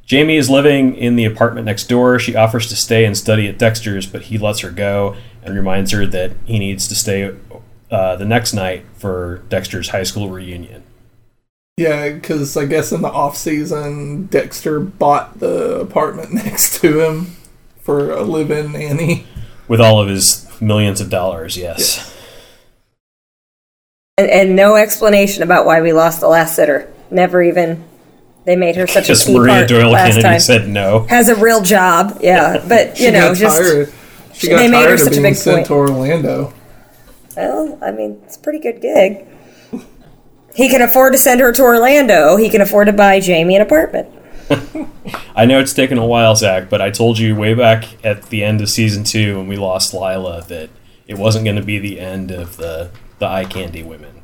Jamie 0.04 0.36
is 0.36 0.50
living 0.50 0.96
in 0.96 1.14
the 1.14 1.24
apartment 1.24 1.66
next 1.66 1.84
door. 1.84 2.18
She 2.18 2.34
offers 2.34 2.68
to 2.70 2.76
stay 2.76 3.04
and 3.04 3.16
study 3.16 3.46
at 3.46 3.56
Dexter's, 3.56 4.04
but 4.04 4.22
he 4.22 4.36
lets 4.36 4.58
her 4.60 4.72
go 4.72 5.14
and 5.44 5.54
reminds 5.54 5.92
her 5.92 6.08
that 6.08 6.32
he 6.44 6.58
needs 6.58 6.88
to 6.88 6.96
stay 6.96 7.36
uh, 7.88 8.16
the 8.16 8.24
next 8.24 8.52
night 8.52 8.84
for 8.96 9.44
Dexter's 9.48 9.90
high 9.90 10.02
school 10.02 10.28
reunion. 10.28 10.82
Yeah, 11.76 12.10
because 12.10 12.56
I 12.56 12.64
guess 12.64 12.90
in 12.90 13.00
the 13.00 13.12
off 13.12 13.36
season, 13.36 14.26
Dexter 14.26 14.80
bought 14.80 15.38
the 15.38 15.78
apartment 15.78 16.32
next 16.44 16.80
to 16.80 16.98
him 16.98 17.36
for 17.80 18.10
a 18.10 18.24
live-in 18.24 18.72
nanny. 18.72 19.24
With 19.68 19.80
all 19.80 20.00
of 20.00 20.08
his 20.08 20.50
millions 20.60 21.00
of 21.00 21.10
dollars, 21.10 21.56
yes. 21.56 22.10
And, 24.16 24.30
and 24.30 24.54
no 24.54 24.76
explanation 24.76 25.42
about 25.42 25.66
why 25.66 25.80
we 25.80 25.92
lost 25.92 26.20
the 26.20 26.28
last 26.28 26.54
sitter. 26.54 26.88
Never 27.10 27.42
even. 27.42 27.82
They 28.44 28.54
made 28.54 28.76
her 28.76 28.86
such 28.86 29.04
a 29.04 29.06
Just 29.08 29.26
key 29.26 29.36
Maria 29.36 29.54
part 29.54 29.68
Doyle 29.68 29.90
last 29.90 30.08
Kennedy 30.10 30.22
time. 30.22 30.38
said 30.40 30.68
no. 30.68 31.00
Has 31.08 31.28
a 31.28 31.34
real 31.34 31.62
job, 31.62 32.18
yeah. 32.20 32.64
But 32.68 32.90
you 33.00 33.06
She 33.06 33.10
know, 33.10 33.28
got 33.30 33.36
just 33.36 33.58
tired. 33.60 33.92
She 34.34 34.48
got 34.48 34.56
they 34.58 34.66
got 34.68 34.70
made 34.70 34.86
her 34.88 34.94
of 34.94 35.00
such 35.00 35.16
a 35.16 35.20
big 35.22 35.34
sent 35.34 35.56
point. 35.56 35.66
to 35.66 35.72
Orlando. 35.72 36.54
well, 37.36 37.76
I 37.82 37.90
mean, 37.90 38.20
it's 38.24 38.36
a 38.36 38.38
pretty 38.40 38.60
good 38.60 38.80
gig. 38.80 39.26
He 40.54 40.68
can 40.68 40.82
afford 40.82 41.12
to 41.14 41.18
send 41.18 41.40
her 41.40 41.50
to 41.52 41.62
Orlando. 41.62 42.36
He 42.36 42.48
can 42.48 42.60
afford 42.60 42.86
to 42.86 42.92
buy 42.92 43.18
Jamie 43.18 43.56
an 43.56 43.62
apartment. 43.62 44.08
I 45.34 45.44
know 45.46 45.58
it's 45.58 45.72
taken 45.72 45.98
a 45.98 46.06
while, 46.06 46.36
Zach, 46.36 46.70
but 46.70 46.80
I 46.80 46.90
told 46.90 47.18
you 47.18 47.34
way 47.34 47.54
back 47.54 47.86
at 48.04 48.24
the 48.26 48.44
end 48.44 48.60
of 48.60 48.68
season 48.68 49.02
two 49.02 49.38
when 49.38 49.48
we 49.48 49.56
lost 49.56 49.92
Lila 49.92 50.42
that 50.46 50.70
it 51.08 51.18
wasn't 51.18 51.44
going 51.44 51.56
to 51.56 51.62
be 51.64 51.80
the 51.80 51.98
end 51.98 52.30
of 52.30 52.56
the 52.58 52.90
the 53.18 53.26
eye 53.26 53.44
candy 53.44 53.82
women. 53.82 54.22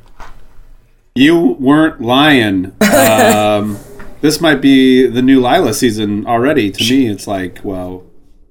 You 1.15 1.57
weren't 1.59 2.01
lying. 2.01 2.73
Um, 2.81 3.77
this 4.21 4.39
might 4.41 4.61
be 4.61 5.07
the 5.07 5.21
new 5.21 5.39
Lila 5.41 5.73
season 5.73 6.27
already. 6.27 6.69
To 6.71 6.83
me, 6.83 7.07
it's 7.07 7.25
like, 7.25 7.59
well, 7.63 8.03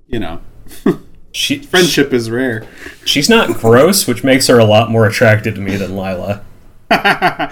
you 0.08 0.18
know, 0.18 0.40
She 1.32 1.58
friendship 1.60 2.12
is 2.12 2.28
rare. 2.30 2.66
She's 3.04 3.28
not 3.30 3.56
gross, 3.58 4.06
which 4.08 4.24
makes 4.24 4.48
her 4.48 4.58
a 4.58 4.64
lot 4.64 4.90
more 4.90 5.06
attractive 5.06 5.54
to 5.54 5.60
me 5.60 5.76
than 5.76 5.96
Lila. 5.96 6.44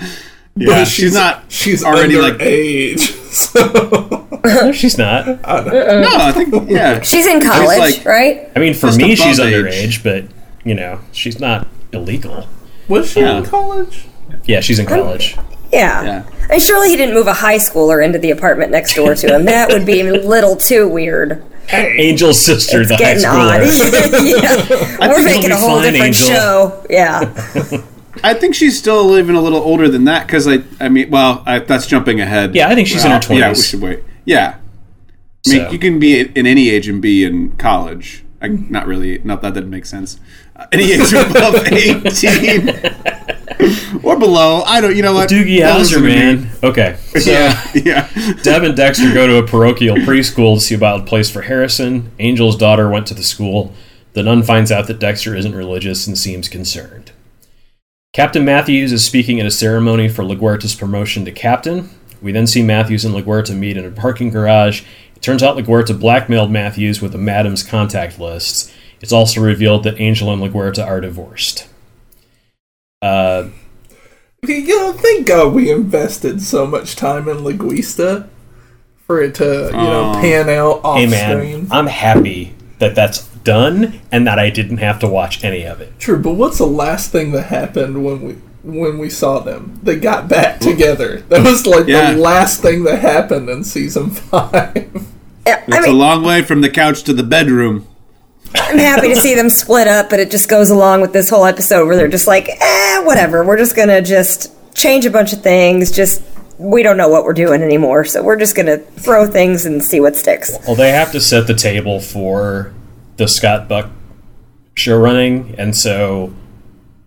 Yeah, 0.60 0.82
she's, 0.82 1.14
not 1.14 1.44
She's 1.52 1.84
already 1.84 2.16
already 2.16 2.32
like. 2.32 2.40
age. 2.42 2.98
So 3.38 4.26
No, 4.44 4.72
she's 4.72 4.98
not. 4.98 5.26
No, 5.26 5.38
I 5.46 6.32
think 6.32 6.68
yeah. 6.68 7.00
She's 7.02 7.26
in 7.28 7.40
college, 7.40 7.78
like- 7.78 8.04
right? 8.04 8.50
I 8.56 8.58
mean, 8.58 8.74
for 8.74 8.86
Just 8.88 8.98
me, 8.98 9.12
above 9.12 9.18
she's 9.24 9.38
age. 9.38 9.54
underage, 9.54 10.02
but 10.02 10.24
you 10.66 10.74
know, 10.74 10.98
she's 11.12 11.38
not 11.38 11.68
illegal. 11.92 12.48
Was 12.88 13.10
she 13.12 13.20
Yeah. 13.20 13.38
in 13.38 13.44
college? 13.44 14.06
Yeah, 14.44 14.60
she's 14.60 14.78
in 14.78 14.86
college. 14.86 15.36
Yeah. 15.72 16.02
Yeah. 16.02 16.22
And 16.50 16.62
surely 16.62 16.90
he 16.90 16.96
didn't 16.96 17.14
move 17.14 17.26
a 17.26 17.34
high 17.34 17.56
schooler 17.58 18.02
into 18.04 18.18
the 18.18 18.30
apartment 18.30 18.72
next 18.72 18.94
door 18.94 19.14
to 19.14 19.34
him. 19.34 19.44
That 19.44 19.68
would 19.70 19.84
be 19.84 20.00
a 20.00 20.12
little 20.22 20.56
too 20.56 20.88
weird. 20.88 21.42
Angel's 21.70 22.40
sister, 22.42 22.86
the 22.86 22.94
high 22.94 22.98
Getting 22.98 23.26
odd. 23.26 23.60
schooler. 23.60 24.42
yeah. 25.00 25.08
We're 25.08 25.22
making 25.22 25.50
a 25.50 25.56
whole 25.58 25.80
fine, 25.80 25.92
different 25.92 26.04
Angel. 26.18 26.26
show. 26.26 26.86
Yeah. 26.88 27.34
I 28.24 28.32
think 28.34 28.54
she's 28.54 28.78
still 28.78 29.16
even 29.18 29.34
a 29.34 29.40
little 29.40 29.60
older 29.60 29.88
than 29.88 30.04
that 30.04 30.26
because 30.26 30.48
I, 30.48 30.60
I 30.80 30.88
mean, 30.88 31.10
well, 31.10 31.42
I, 31.46 31.58
that's 31.58 31.86
jumping 31.86 32.20
ahead. 32.20 32.54
Yeah, 32.54 32.68
I 32.68 32.74
think 32.74 32.88
she's 32.88 33.04
in 33.04 33.10
her 33.10 33.20
Well, 33.28 33.38
Yeah, 33.38 33.48
we 33.50 33.54
should 33.56 33.80
wait. 33.82 34.00
Yeah, 34.24 34.56
I 35.46 35.50
mean, 35.50 35.64
So. 35.66 35.70
you 35.70 35.78
can 35.78 35.98
be 35.98 36.20
in 36.20 36.46
any 36.46 36.70
age 36.70 36.88
and 36.88 37.00
be 37.02 37.24
in 37.24 37.52
college. 37.58 38.24
I, 38.40 38.48
not 38.48 38.86
really. 38.86 39.18
Not 39.18 39.42
that 39.42 39.52
didn't 39.54 39.70
make 39.70 39.84
sense. 39.86 40.18
Any 40.72 40.92
age 40.92 41.12
above 41.12 41.54
eighteen 41.72 42.68
or 44.02 44.18
below. 44.18 44.62
I 44.62 44.80
don't. 44.80 44.96
You 44.96 45.02
know 45.02 45.14
what? 45.14 45.30
Doogie 45.30 45.60
Howser, 45.60 45.78
listen 45.78 46.02
to 46.02 46.08
me. 46.08 46.14
man. 46.14 46.50
Okay. 46.62 46.96
So 47.20 47.30
Yeah, 47.30 47.62
yeah. 47.74 48.34
Deb 48.42 48.64
and 48.64 48.76
Dexter 48.76 49.12
go 49.14 49.26
to 49.26 49.38
a 49.38 49.46
parochial 49.46 49.96
preschool 49.96 50.56
to 50.56 50.60
see 50.60 50.74
about 50.74 51.00
a 51.00 51.04
place 51.04 51.30
for 51.30 51.42
Harrison. 51.42 52.10
Angel's 52.18 52.56
daughter 52.56 52.88
went 52.88 53.06
to 53.08 53.14
the 53.14 53.22
school. 53.22 53.72
The 54.14 54.22
nun 54.22 54.42
finds 54.42 54.72
out 54.72 54.86
that 54.88 54.98
Dexter 54.98 55.34
isn't 55.36 55.54
religious 55.54 56.06
and 56.06 56.18
seems 56.18 56.48
concerned. 56.48 57.12
Captain 58.12 58.44
Matthews 58.44 58.90
is 58.90 59.04
speaking 59.04 59.38
at 59.38 59.46
a 59.46 59.50
ceremony 59.50 60.08
for 60.08 60.24
LaGuerta's 60.24 60.74
promotion 60.74 61.24
to 61.24 61.30
captain. 61.30 61.90
We 62.20 62.32
then 62.32 62.46
see 62.46 62.62
Matthews 62.62 63.04
and 63.04 63.14
LaGuerta 63.14 63.56
meet 63.56 63.76
in 63.76 63.84
a 63.84 63.90
parking 63.90 64.30
garage. 64.30 64.82
It 65.14 65.22
turns 65.22 65.42
out 65.42 65.56
LaGuerta 65.56 66.00
blackmailed 66.00 66.50
Matthews 66.50 67.00
with 67.00 67.12
the 67.12 67.18
madam's 67.18 67.62
contact 67.62 68.18
lists. 68.18 68.72
It's 69.00 69.12
also 69.12 69.40
revealed 69.40 69.84
that 69.84 70.00
Angel 70.00 70.32
and 70.32 70.42
LaGuerta 70.42 70.84
are 70.86 71.00
divorced. 71.00 71.68
Uh, 73.02 73.48
You 74.42 74.66
know, 74.76 74.92
thank 74.92 75.26
God 75.26 75.52
we 75.54 75.70
invested 75.70 76.40
so 76.42 76.66
much 76.66 76.96
time 76.96 77.28
in 77.28 77.38
Linguista 77.38 78.28
for 79.06 79.20
it 79.20 79.34
to, 79.36 79.44
you 79.44 79.72
know, 79.72 80.04
Aw. 80.14 80.20
pan 80.20 80.48
out 80.48 80.80
off 80.84 80.98
hey 80.98 81.06
man, 81.06 81.36
screen. 81.38 81.68
I'm 81.70 81.86
happy 81.86 82.54
that 82.78 82.94
that's 82.94 83.26
done 83.42 84.00
and 84.12 84.26
that 84.26 84.38
I 84.38 84.50
didn't 84.50 84.76
have 84.78 85.00
to 85.00 85.08
watch 85.08 85.42
any 85.42 85.64
of 85.64 85.80
it. 85.80 85.98
True, 85.98 86.20
but 86.20 86.34
what's 86.34 86.58
the 86.58 86.66
last 86.66 87.10
thing 87.10 87.32
that 87.32 87.46
happened 87.46 88.04
when 88.04 88.22
we 88.22 88.32
when 88.62 88.98
we 88.98 89.08
saw 89.10 89.40
them? 89.40 89.80
They 89.82 89.96
got 89.96 90.28
back 90.28 90.60
together. 90.60 91.22
That 91.30 91.42
was 91.44 91.66
like 91.66 91.86
Yeah. 91.88 92.12
the 92.12 92.18
last 92.20 92.62
thing 92.62 92.84
that 92.84 92.98
happened 93.00 93.48
in 93.48 93.64
season 93.64 94.10
five. 94.30 95.04
Yeah, 95.46 95.64
I 95.68 95.78
It's 95.78 95.86
a 95.88 95.92
long 95.92 96.22
way 96.22 96.42
from 96.42 96.60
the 96.60 96.70
couch 96.70 97.02
to 97.04 97.12
the 97.12 97.22
bedroom. 97.24 97.87
I'm 98.54 98.78
happy 98.78 99.08
to 99.08 99.16
see 99.16 99.34
them 99.34 99.50
split 99.50 99.86
up, 99.88 100.10
but 100.10 100.20
it 100.20 100.30
just 100.30 100.48
goes 100.48 100.70
along 100.70 101.00
with 101.00 101.12
this 101.12 101.28
whole 101.28 101.44
episode 101.44 101.86
where 101.86 101.96
they're 101.96 102.08
just 102.08 102.26
like, 102.26 102.48
eh, 102.48 103.00
whatever. 103.02 103.44
We're 103.44 103.58
just 103.58 103.76
gonna 103.76 104.02
just 104.02 104.52
change 104.74 105.04
a 105.06 105.10
bunch 105.10 105.32
of 105.32 105.42
things. 105.42 105.90
Just 105.90 106.22
we 106.58 106.82
don't 106.82 106.96
know 106.96 107.08
what 107.08 107.24
we're 107.24 107.34
doing 107.34 107.62
anymore, 107.62 108.04
so 108.04 108.22
we're 108.22 108.38
just 108.38 108.56
gonna 108.56 108.78
throw 108.78 109.26
things 109.26 109.66
and 109.66 109.82
see 109.82 110.00
what 110.00 110.16
sticks. 110.16 110.56
Well, 110.66 110.76
they 110.76 110.90
have 110.90 111.12
to 111.12 111.20
set 111.20 111.46
the 111.46 111.54
table 111.54 112.00
for 112.00 112.72
the 113.16 113.28
Scott 113.28 113.68
Buck 113.68 113.90
show 114.74 114.98
running, 114.98 115.54
and 115.58 115.76
so 115.76 116.32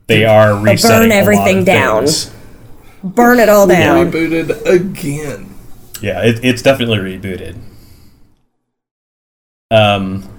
they 0.07 0.25
are 0.25 0.55
resetting 0.55 1.11
a 1.11 1.15
lot 1.15 1.21
everything 1.21 1.59
of 1.59 1.65
down. 1.65 2.05
things. 2.05 2.31
Burn 3.03 3.39
it 3.39 3.49
all 3.49 3.65
down. 3.65 4.11
Rebooted 4.11 4.65
again. 4.65 5.55
Yeah, 6.01 6.21
it, 6.23 6.43
it's 6.43 6.61
definitely 6.61 6.97
rebooted. 6.97 7.59
Um, 9.69 10.30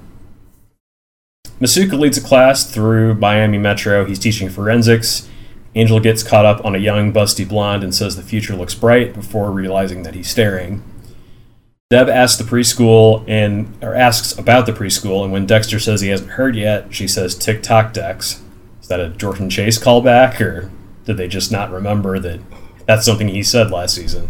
Masuka 1.62 1.98
leads 1.98 2.18
a 2.18 2.20
class 2.20 2.68
through 2.68 3.14
Miami 3.14 3.58
Metro. 3.58 4.04
He's 4.04 4.18
teaching 4.18 4.48
forensics. 4.48 5.28
Angel 5.74 6.00
gets 6.00 6.22
caught 6.22 6.44
up 6.44 6.64
on 6.64 6.74
a 6.74 6.78
young, 6.78 7.12
busty 7.12 7.48
blonde 7.48 7.84
and 7.84 7.94
says 7.94 8.16
the 8.16 8.22
future 8.22 8.54
looks 8.56 8.74
bright 8.74 9.14
before 9.14 9.50
realizing 9.50 10.02
that 10.02 10.14
he's 10.14 10.28
staring. 10.28 10.82
Deb 11.88 12.08
asks 12.08 12.36
the 12.38 12.44
preschool 12.44 13.24
and 13.28 13.72
or 13.82 13.94
asks 13.94 14.36
about 14.36 14.66
the 14.66 14.72
preschool, 14.72 15.22
and 15.24 15.32
when 15.32 15.46
Dexter 15.46 15.78
says 15.78 16.00
he 16.00 16.08
hasn't 16.08 16.30
heard 16.30 16.56
yet, 16.56 16.92
she 16.94 17.06
says 17.06 17.34
"Tick 17.34 17.62
tock, 17.62 17.92
Dex." 17.92 18.42
Is 18.80 18.88
that 18.88 18.98
a 19.00 19.10
Jordan 19.10 19.48
Chase 19.50 19.78
callback, 19.78 20.40
or 20.40 20.70
did 21.04 21.16
they 21.18 21.28
just 21.28 21.52
not 21.52 21.70
remember 21.70 22.18
that 22.18 22.40
that's 22.86 23.04
something 23.06 23.28
he 23.28 23.42
said 23.42 23.70
last 23.70 23.94
season? 23.94 24.28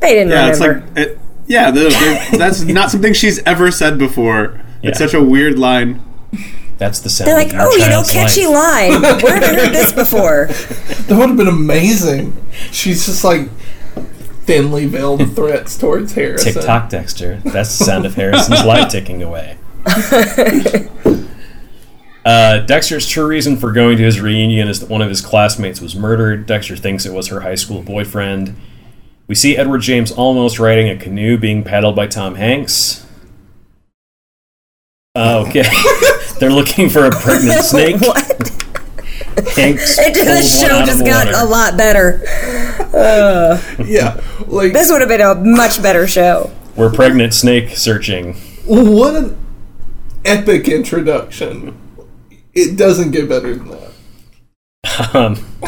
They 0.00 0.14
didn't 0.14 0.30
Yeah, 0.32 0.48
it's 0.50 0.60
remember. 0.60 0.86
like 0.88 0.98
it, 0.98 1.18
yeah. 1.46 1.70
they're- 1.70 1.90
they're- 1.90 2.38
that's 2.38 2.60
not 2.64 2.90
something 2.90 3.12
she's 3.14 3.38
ever 3.44 3.70
said 3.70 3.96
before. 3.98 4.60
It's 4.82 5.00
Yeah. 5.00 5.06
such 5.06 5.14
a 5.14 5.22
weird 5.22 5.58
line. 5.58 6.02
That's 6.78 7.00
the 7.00 7.08
sound. 7.08 7.28
They're 7.28 7.40
of 7.40 7.44
like, 7.44 7.52
your 7.52 7.62
oh, 7.62 7.76
you 7.76 7.88
know, 7.88 8.02
catchy 8.02 8.46
life." 8.46 8.90
line. 8.90 9.02
Where 9.22 9.34
have 9.34 9.44
I 9.44 9.54
heard 9.54 9.74
this 9.74 9.92
before? 9.92 10.48
That 11.04 11.18
would 11.18 11.28
have 11.28 11.36
been 11.36 11.48
amazing. 11.48 12.34
She's 12.70 13.04
just 13.04 13.24
like 13.24 13.50
thinly 14.46 14.86
veiled 14.86 15.20
threats 15.36 15.76
towards 15.76 16.14
Harrison. 16.14 16.54
TikTok 16.54 16.88
Dexter. 16.88 17.36
That's 17.44 17.76
the 17.78 17.84
sound 17.84 18.06
of 18.06 18.14
Harrison's 18.14 18.64
life 18.64 18.90
ticking 18.90 19.22
away. 19.22 19.58
Uh, 22.24 22.60
Dexter's 22.60 23.06
true 23.06 23.26
reason 23.26 23.58
for 23.58 23.70
going 23.70 23.98
to 23.98 24.02
his 24.02 24.18
reunion 24.18 24.66
is 24.66 24.80
that 24.80 24.88
one 24.88 25.02
of 25.02 25.10
his 25.10 25.20
classmates 25.20 25.80
was 25.80 25.94
murdered. 25.94 26.46
Dexter 26.46 26.74
thinks 26.74 27.04
it 27.04 27.12
was 27.12 27.28
her 27.28 27.40
high 27.40 27.54
school 27.54 27.82
boyfriend. 27.82 28.56
We 29.26 29.34
see 29.34 29.56
Edward 29.56 29.82
James 29.82 30.10
Olmos 30.12 30.58
riding 30.58 30.88
a 30.88 30.96
canoe 30.96 31.36
being 31.36 31.62
paddled 31.62 31.96
by 31.96 32.06
Tom 32.06 32.36
Hanks. 32.36 33.06
Uh, 35.14 35.44
okay. 35.46 35.64
They're 36.44 36.52
looking 36.52 36.90
for 36.90 37.06
a 37.06 37.10
pregnant 37.10 37.62
snake. 37.64 37.98
What? 38.02 38.18
Hanks 39.56 39.98
It, 39.98 40.12
pulled 40.14 40.26
this 40.26 40.60
show 40.60 40.84
just 40.84 41.02
got 41.06 41.24
water. 41.28 41.38
a 41.38 41.44
lot 41.46 41.74
better. 41.78 42.20
Yeah, 43.82 44.20
like 44.46 44.74
This 44.74 44.90
would 44.90 45.00
have 45.00 45.08
been 45.08 45.22
a 45.22 45.34
much 45.36 45.82
better 45.82 46.06
show. 46.06 46.50
We're 46.76 46.92
pregnant 46.92 47.32
snake 47.32 47.70
searching. 47.70 48.34
what 48.66 49.14
an 49.16 49.38
epic 50.26 50.68
introduction. 50.68 51.78
It 52.52 52.76
doesn't 52.76 53.12
get 53.12 53.26
better 53.26 53.54
than 53.54 53.68
that. 53.70 55.14
Um, 55.14 55.38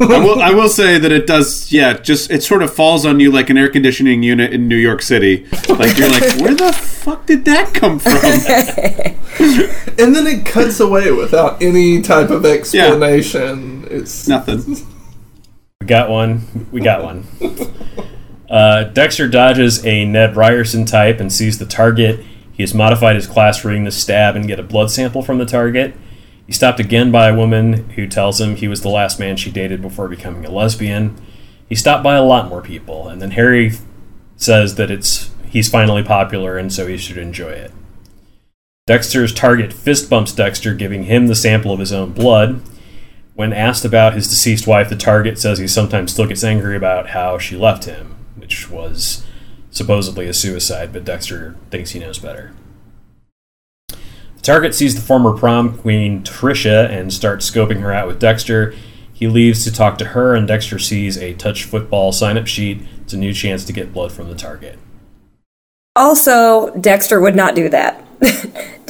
I 0.00 0.18
will. 0.24 0.40
I 0.40 0.50
will 0.52 0.68
say 0.68 0.96
that 0.98 1.10
it 1.10 1.26
does. 1.26 1.72
Yeah, 1.72 1.94
just 1.94 2.30
it 2.30 2.44
sort 2.44 2.62
of 2.62 2.72
falls 2.72 3.04
on 3.04 3.18
you 3.18 3.32
like 3.32 3.50
an 3.50 3.58
air 3.58 3.68
conditioning 3.68 4.22
unit 4.22 4.52
in 4.54 4.68
New 4.68 4.76
York 4.76 5.02
City. 5.02 5.46
Like 5.68 5.98
you're 5.98 6.08
like, 6.08 6.22
where 6.40 6.54
the 6.54 6.72
fuck 6.72 7.26
did 7.26 7.44
that 7.46 7.74
come 7.74 7.98
from? 7.98 8.14
And 9.98 10.16
then 10.16 10.26
it 10.26 10.46
cuts 10.46 10.80
away 10.80 11.10
without 11.12 11.60
any 11.60 12.00
type 12.00 12.30
of 12.30 12.46
explanation. 12.46 13.86
It's 13.90 14.26
Nothing. 14.26 14.86
We 15.80 15.86
got 15.86 16.08
one. 16.08 16.68
We 16.72 16.80
got 16.80 17.02
one. 17.02 17.26
Uh, 18.48 18.84
Dexter 18.84 19.28
dodges 19.28 19.84
a 19.84 20.04
Ned 20.04 20.36
Ryerson 20.36 20.86
type 20.86 21.20
and 21.20 21.30
sees 21.30 21.58
the 21.58 21.66
target. 21.66 22.24
He 22.50 22.62
has 22.62 22.74
modified 22.74 23.16
his 23.16 23.26
class 23.26 23.64
reading 23.64 23.84
to 23.84 23.90
stab 23.90 24.36
and 24.36 24.46
get 24.46 24.58
a 24.58 24.62
blood 24.62 24.90
sample 24.90 25.22
from 25.22 25.38
the 25.38 25.46
target. 25.46 25.94
He's 26.46 26.56
stopped 26.56 26.80
again 26.80 27.12
by 27.12 27.28
a 27.28 27.36
woman 27.36 27.90
who 27.90 28.06
tells 28.06 28.40
him 28.40 28.56
he 28.56 28.68
was 28.68 28.82
the 28.82 28.88
last 28.88 29.20
man 29.20 29.36
she 29.36 29.50
dated 29.50 29.80
before 29.80 30.08
becoming 30.08 30.44
a 30.44 30.50
lesbian. 30.50 31.16
He 31.68 31.74
stopped 31.74 32.02
by 32.02 32.16
a 32.16 32.24
lot 32.24 32.48
more 32.48 32.60
people, 32.60 33.08
and 33.08 33.22
then 33.22 33.30
Harry 33.32 33.72
says 34.36 34.74
that 34.74 34.90
it's 34.90 35.30
he's 35.48 35.68
finally 35.68 36.02
popular 36.02 36.58
and 36.58 36.72
so 36.72 36.86
he 36.86 36.96
should 36.96 37.18
enjoy 37.18 37.50
it. 37.50 37.72
Dexter's 38.90 39.32
target 39.32 39.72
fist 39.72 40.10
bumps 40.10 40.32
Dexter, 40.32 40.74
giving 40.74 41.04
him 41.04 41.28
the 41.28 41.36
sample 41.36 41.72
of 41.72 41.78
his 41.78 41.92
own 41.92 42.10
blood. 42.10 42.60
When 43.34 43.52
asked 43.52 43.84
about 43.84 44.14
his 44.14 44.26
deceased 44.26 44.66
wife, 44.66 44.88
the 44.88 44.96
target 44.96 45.38
says 45.38 45.60
he 45.60 45.68
sometimes 45.68 46.10
still 46.10 46.26
gets 46.26 46.42
angry 46.42 46.74
about 46.74 47.10
how 47.10 47.38
she 47.38 47.54
left 47.54 47.84
him, 47.84 48.16
which 48.34 48.68
was 48.68 49.24
supposedly 49.70 50.26
a 50.26 50.34
suicide, 50.34 50.92
but 50.92 51.04
Dexter 51.04 51.54
thinks 51.70 51.92
he 51.92 52.00
knows 52.00 52.18
better. 52.18 52.52
The 53.90 54.42
target 54.42 54.74
sees 54.74 54.96
the 54.96 55.02
former 55.02 55.38
prom 55.38 55.78
queen 55.78 56.24
Trisha 56.24 56.90
and 56.90 57.12
starts 57.12 57.48
scoping 57.48 57.82
her 57.82 57.92
out 57.92 58.08
with 58.08 58.18
Dexter. 58.18 58.74
He 59.12 59.28
leaves 59.28 59.62
to 59.62 59.72
talk 59.72 59.98
to 59.98 60.06
her, 60.06 60.34
and 60.34 60.48
Dexter 60.48 60.80
sees 60.80 61.16
a 61.16 61.34
touch 61.34 61.62
football 61.62 62.10
sign 62.10 62.36
up 62.36 62.48
sheet. 62.48 62.80
It's 63.02 63.12
a 63.12 63.16
new 63.16 63.34
chance 63.34 63.64
to 63.66 63.72
get 63.72 63.92
blood 63.92 64.10
from 64.10 64.28
the 64.28 64.34
target. 64.34 64.80
Also, 65.94 66.76
Dexter 66.76 67.20
would 67.20 67.36
not 67.36 67.54
do 67.54 67.68
that. 67.68 68.04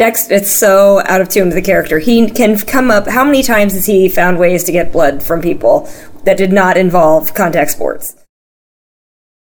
Dex, 0.01 0.31
it's 0.31 0.51
so 0.51 1.03
out 1.05 1.21
of 1.21 1.29
tune 1.29 1.51
to 1.51 1.55
the 1.55 1.61
character. 1.61 1.99
He 1.99 2.31
can 2.31 2.59
come 2.61 2.91
up. 2.91 3.07
How 3.07 3.23
many 3.23 3.43
times 3.43 3.75
has 3.75 3.85
he 3.85 4.09
found 4.09 4.39
ways 4.39 4.65
to 4.65 4.73
get 4.73 4.93
blood 4.93 5.23
from 5.23 5.43
people 5.43 5.91
that 6.25 6.39
did 6.39 6.53
not 6.55 6.79
involve 6.79 7.35
contact 7.35 7.73
sports? 7.73 8.17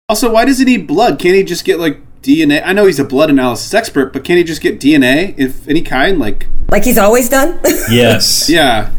Also, 0.09 0.33
why 0.33 0.47
does 0.47 0.59
he 0.59 0.65
need 0.65 0.87
blood? 0.87 1.19
Can't 1.19 1.35
he 1.35 1.45
just 1.45 1.67
get 1.67 1.79
like 1.79 2.01
DNA? 2.23 2.63
I 2.65 2.73
know 2.73 2.87
he's 2.87 2.99
a 2.99 3.05
blood 3.05 3.29
analysis 3.29 3.75
expert, 3.75 4.15
but 4.15 4.25
can't 4.25 4.39
he 4.39 4.43
just 4.43 4.63
get 4.63 4.81
DNA 4.81 5.35
if 5.37 5.69
any 5.69 5.83
kind? 5.83 6.19
Like, 6.19 6.47
Like 6.71 6.85
he's 6.85 6.97
always 6.97 7.29
done. 7.29 7.61
Yes. 7.91 8.49
yeah, 8.49 8.91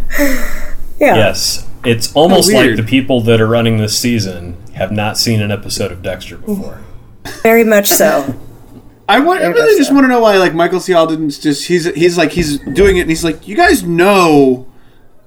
yeah. 0.99 1.15
Yes. 1.15 1.67
it's 1.83 2.13
almost 2.13 2.53
like 2.53 2.75
the 2.75 2.83
people 2.83 3.21
that 3.21 3.41
are 3.41 3.47
running 3.47 3.77
this 3.77 3.99
season 3.99 4.55
have 4.73 4.91
not 4.91 5.17
seen 5.17 5.41
an 5.41 5.49
episode 5.49 5.91
of 5.91 6.03
Dexter 6.03 6.37
before. 6.37 6.79
Very 7.41 7.63
much 7.63 7.87
so. 7.87 8.39
I, 9.09 9.19
want, 9.19 9.41
I 9.41 9.47
really 9.47 9.77
just 9.77 9.89
so. 9.89 9.95
want 9.95 10.05
to 10.05 10.07
know 10.07 10.19
why 10.21 10.37
like 10.37 10.53
Michael 10.53 10.79
C. 10.79 10.93
Hall 10.93 11.07
didn't 11.07 11.31
just 11.31 11.67
he's 11.67 11.85
he's 11.95 12.17
like 12.17 12.31
he's 12.31 12.59
doing 12.59 12.97
it 12.97 13.01
and 13.01 13.09
he's 13.09 13.23
like 13.23 13.47
you 13.47 13.55
guys 13.55 13.83
know 13.83 14.67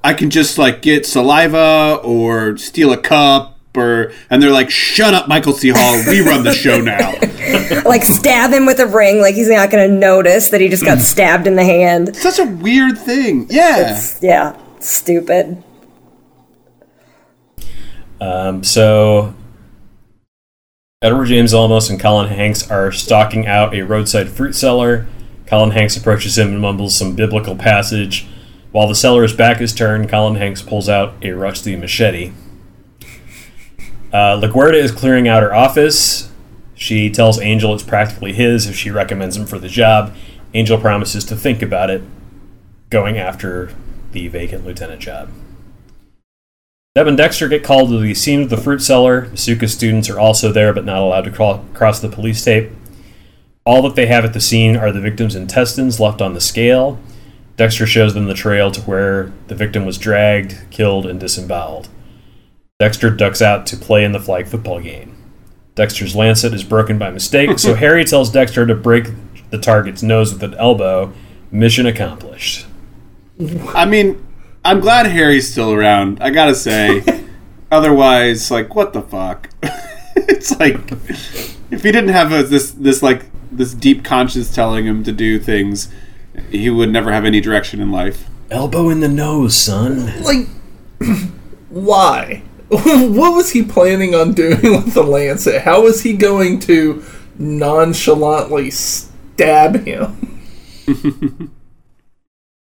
I 0.04 0.14
can 0.14 0.30
just 0.30 0.56
like 0.56 0.82
get 0.82 1.04
saliva 1.04 2.00
or 2.02 2.56
steal 2.56 2.92
a 2.92 2.96
cup 2.96 3.58
or 3.76 4.12
and 4.30 4.42
they're 4.42 4.52
like 4.52 4.70
shut 4.70 5.14
up 5.14 5.26
Michael 5.28 5.52
C. 5.52 5.70
Hall 5.74 6.02
we 6.06 6.20
run 6.20 6.44
the 6.44 6.52
show 6.54 6.80
now 6.80 7.12
Like 7.84 8.04
stab 8.04 8.52
him 8.52 8.66
with 8.66 8.78
a 8.78 8.86
ring, 8.86 9.20
like 9.20 9.34
he's 9.34 9.48
not 9.48 9.70
going 9.70 9.90
to 9.90 9.96
notice 9.96 10.50
that 10.50 10.60
he 10.60 10.68
just 10.68 10.84
got 10.84 10.98
stabbed 10.98 11.46
in 11.46 11.56
the 11.56 11.64
hand. 11.64 12.14
such 12.16 12.38
a 12.38 12.44
weird 12.44 12.98
thing 12.98 13.46
yeah 13.50 14.00
Yeah, 14.20 14.56
stupid. 14.78 15.62
Um, 18.20 18.62
so 18.62 19.34
Edward 21.02 21.26
James 21.26 21.52
Olmos 21.52 21.90
and 21.90 21.98
Colin 21.98 22.28
Hanks 22.28 22.70
are 22.70 22.92
stalking 22.92 23.44
out 23.44 23.74
a 23.74 23.82
roadside 23.82 24.28
fruit 24.28 24.52
seller. 24.54 25.08
Colin 25.46 25.72
Hanks 25.72 25.96
approaches 25.96 26.38
him 26.38 26.50
and 26.50 26.60
mumbles 26.60 26.96
some 26.96 27.16
biblical 27.16 27.56
passage. 27.56 28.24
While 28.70 28.86
the 28.86 28.94
seller's 28.94 29.34
back 29.34 29.60
is 29.60 29.74
turned, 29.74 30.08
Colin 30.08 30.36
Hanks 30.36 30.62
pulls 30.62 30.88
out 30.88 31.14
a 31.20 31.32
rusty 31.32 31.74
machete. 31.74 32.32
Uh, 34.12 34.38
LaGuerta 34.40 34.74
is 34.74 34.92
clearing 34.92 35.26
out 35.26 35.42
her 35.42 35.52
office. 35.52 36.30
She 36.76 37.10
tells 37.10 37.40
Angel 37.40 37.74
it's 37.74 37.82
practically 37.82 38.32
his 38.32 38.68
if 38.68 38.76
she 38.76 38.92
recommends 38.92 39.36
him 39.36 39.46
for 39.46 39.58
the 39.58 39.68
job. 39.68 40.14
Angel 40.54 40.78
promises 40.78 41.24
to 41.24 41.34
think 41.34 41.62
about 41.62 41.90
it, 41.90 42.04
going 42.90 43.18
after 43.18 43.74
the 44.12 44.28
vacant 44.28 44.64
lieutenant 44.64 45.00
job. 45.00 45.30
Deb 46.94 47.06
and 47.06 47.16
Dexter 47.16 47.48
get 47.48 47.64
called 47.64 47.88
to 47.88 47.98
the 47.98 48.12
scene 48.12 48.42
of 48.42 48.50
the 48.50 48.58
fruit 48.58 48.82
seller. 48.82 49.22
Masuka 49.28 49.66
students 49.66 50.10
are 50.10 50.18
also 50.18 50.52
there, 50.52 50.74
but 50.74 50.84
not 50.84 51.00
allowed 51.00 51.22
to 51.22 51.30
crawl, 51.30 51.64
cross 51.72 52.00
the 52.00 52.08
police 52.10 52.44
tape. 52.44 52.70
All 53.64 53.80
that 53.82 53.94
they 53.94 54.04
have 54.06 54.26
at 54.26 54.34
the 54.34 54.42
scene 54.42 54.76
are 54.76 54.92
the 54.92 55.00
victim's 55.00 55.34
intestines 55.34 55.98
left 55.98 56.20
on 56.20 56.34
the 56.34 56.40
scale. 56.40 57.00
Dexter 57.56 57.86
shows 57.86 58.12
them 58.12 58.26
the 58.26 58.34
trail 58.34 58.70
to 58.72 58.82
where 58.82 59.32
the 59.46 59.54
victim 59.54 59.86
was 59.86 59.96
dragged, 59.96 60.70
killed, 60.70 61.06
and 61.06 61.18
disemboweled. 61.18 61.88
Dexter 62.78 63.08
ducks 63.08 63.40
out 63.40 63.66
to 63.68 63.76
play 63.78 64.04
in 64.04 64.12
the 64.12 64.20
flag 64.20 64.46
football 64.46 64.78
game. 64.78 65.16
Dexter's 65.74 66.14
lancet 66.14 66.52
is 66.52 66.62
broken 66.62 66.98
by 66.98 67.10
mistake, 67.10 67.58
so 67.58 67.74
Harry 67.76 68.04
tells 68.04 68.30
Dexter 68.30 68.66
to 68.66 68.74
break 68.74 69.06
the 69.48 69.56
target's 69.56 70.02
nose 70.02 70.34
with 70.34 70.42
an 70.42 70.54
elbow. 70.56 71.10
Mission 71.50 71.86
accomplished. 71.86 72.66
I 73.68 73.86
mean 73.86 74.22
I'm 74.64 74.80
glad 74.80 75.06
Harry's 75.06 75.50
still 75.50 75.72
around 75.72 76.22
I 76.22 76.30
gotta 76.30 76.54
say 76.54 77.24
otherwise 77.70 78.50
like 78.50 78.74
what 78.74 78.92
the 78.92 79.02
fuck 79.02 79.48
it's 80.16 80.58
like 80.58 80.76
if 81.70 81.82
he 81.82 81.92
didn't 81.92 82.10
have 82.10 82.32
a, 82.32 82.42
this 82.42 82.72
this 82.72 83.02
like 83.02 83.26
this 83.50 83.74
deep 83.74 84.04
conscience 84.04 84.54
telling 84.54 84.86
him 84.86 85.04
to 85.04 85.12
do 85.12 85.38
things 85.38 85.88
he 86.50 86.70
would 86.70 86.90
never 86.90 87.12
have 87.12 87.24
any 87.24 87.40
direction 87.40 87.80
in 87.80 87.90
life 87.90 88.28
Elbow 88.52 88.90
in 88.90 89.00
the 89.00 89.08
nose, 89.08 89.56
son. 89.56 90.22
Like, 90.22 90.46
why? 91.70 92.42
what 92.68 93.34
was 93.34 93.52
he 93.52 93.62
planning 93.62 94.14
on 94.14 94.34
doing 94.34 94.60
with 94.60 94.92
the 94.92 95.02
lancet? 95.02 95.62
How 95.62 95.82
was 95.82 96.02
he 96.02 96.12
going 96.12 96.60
to 96.60 97.02
nonchalantly 97.38 98.70
stab 98.70 99.86
him? 99.86 101.50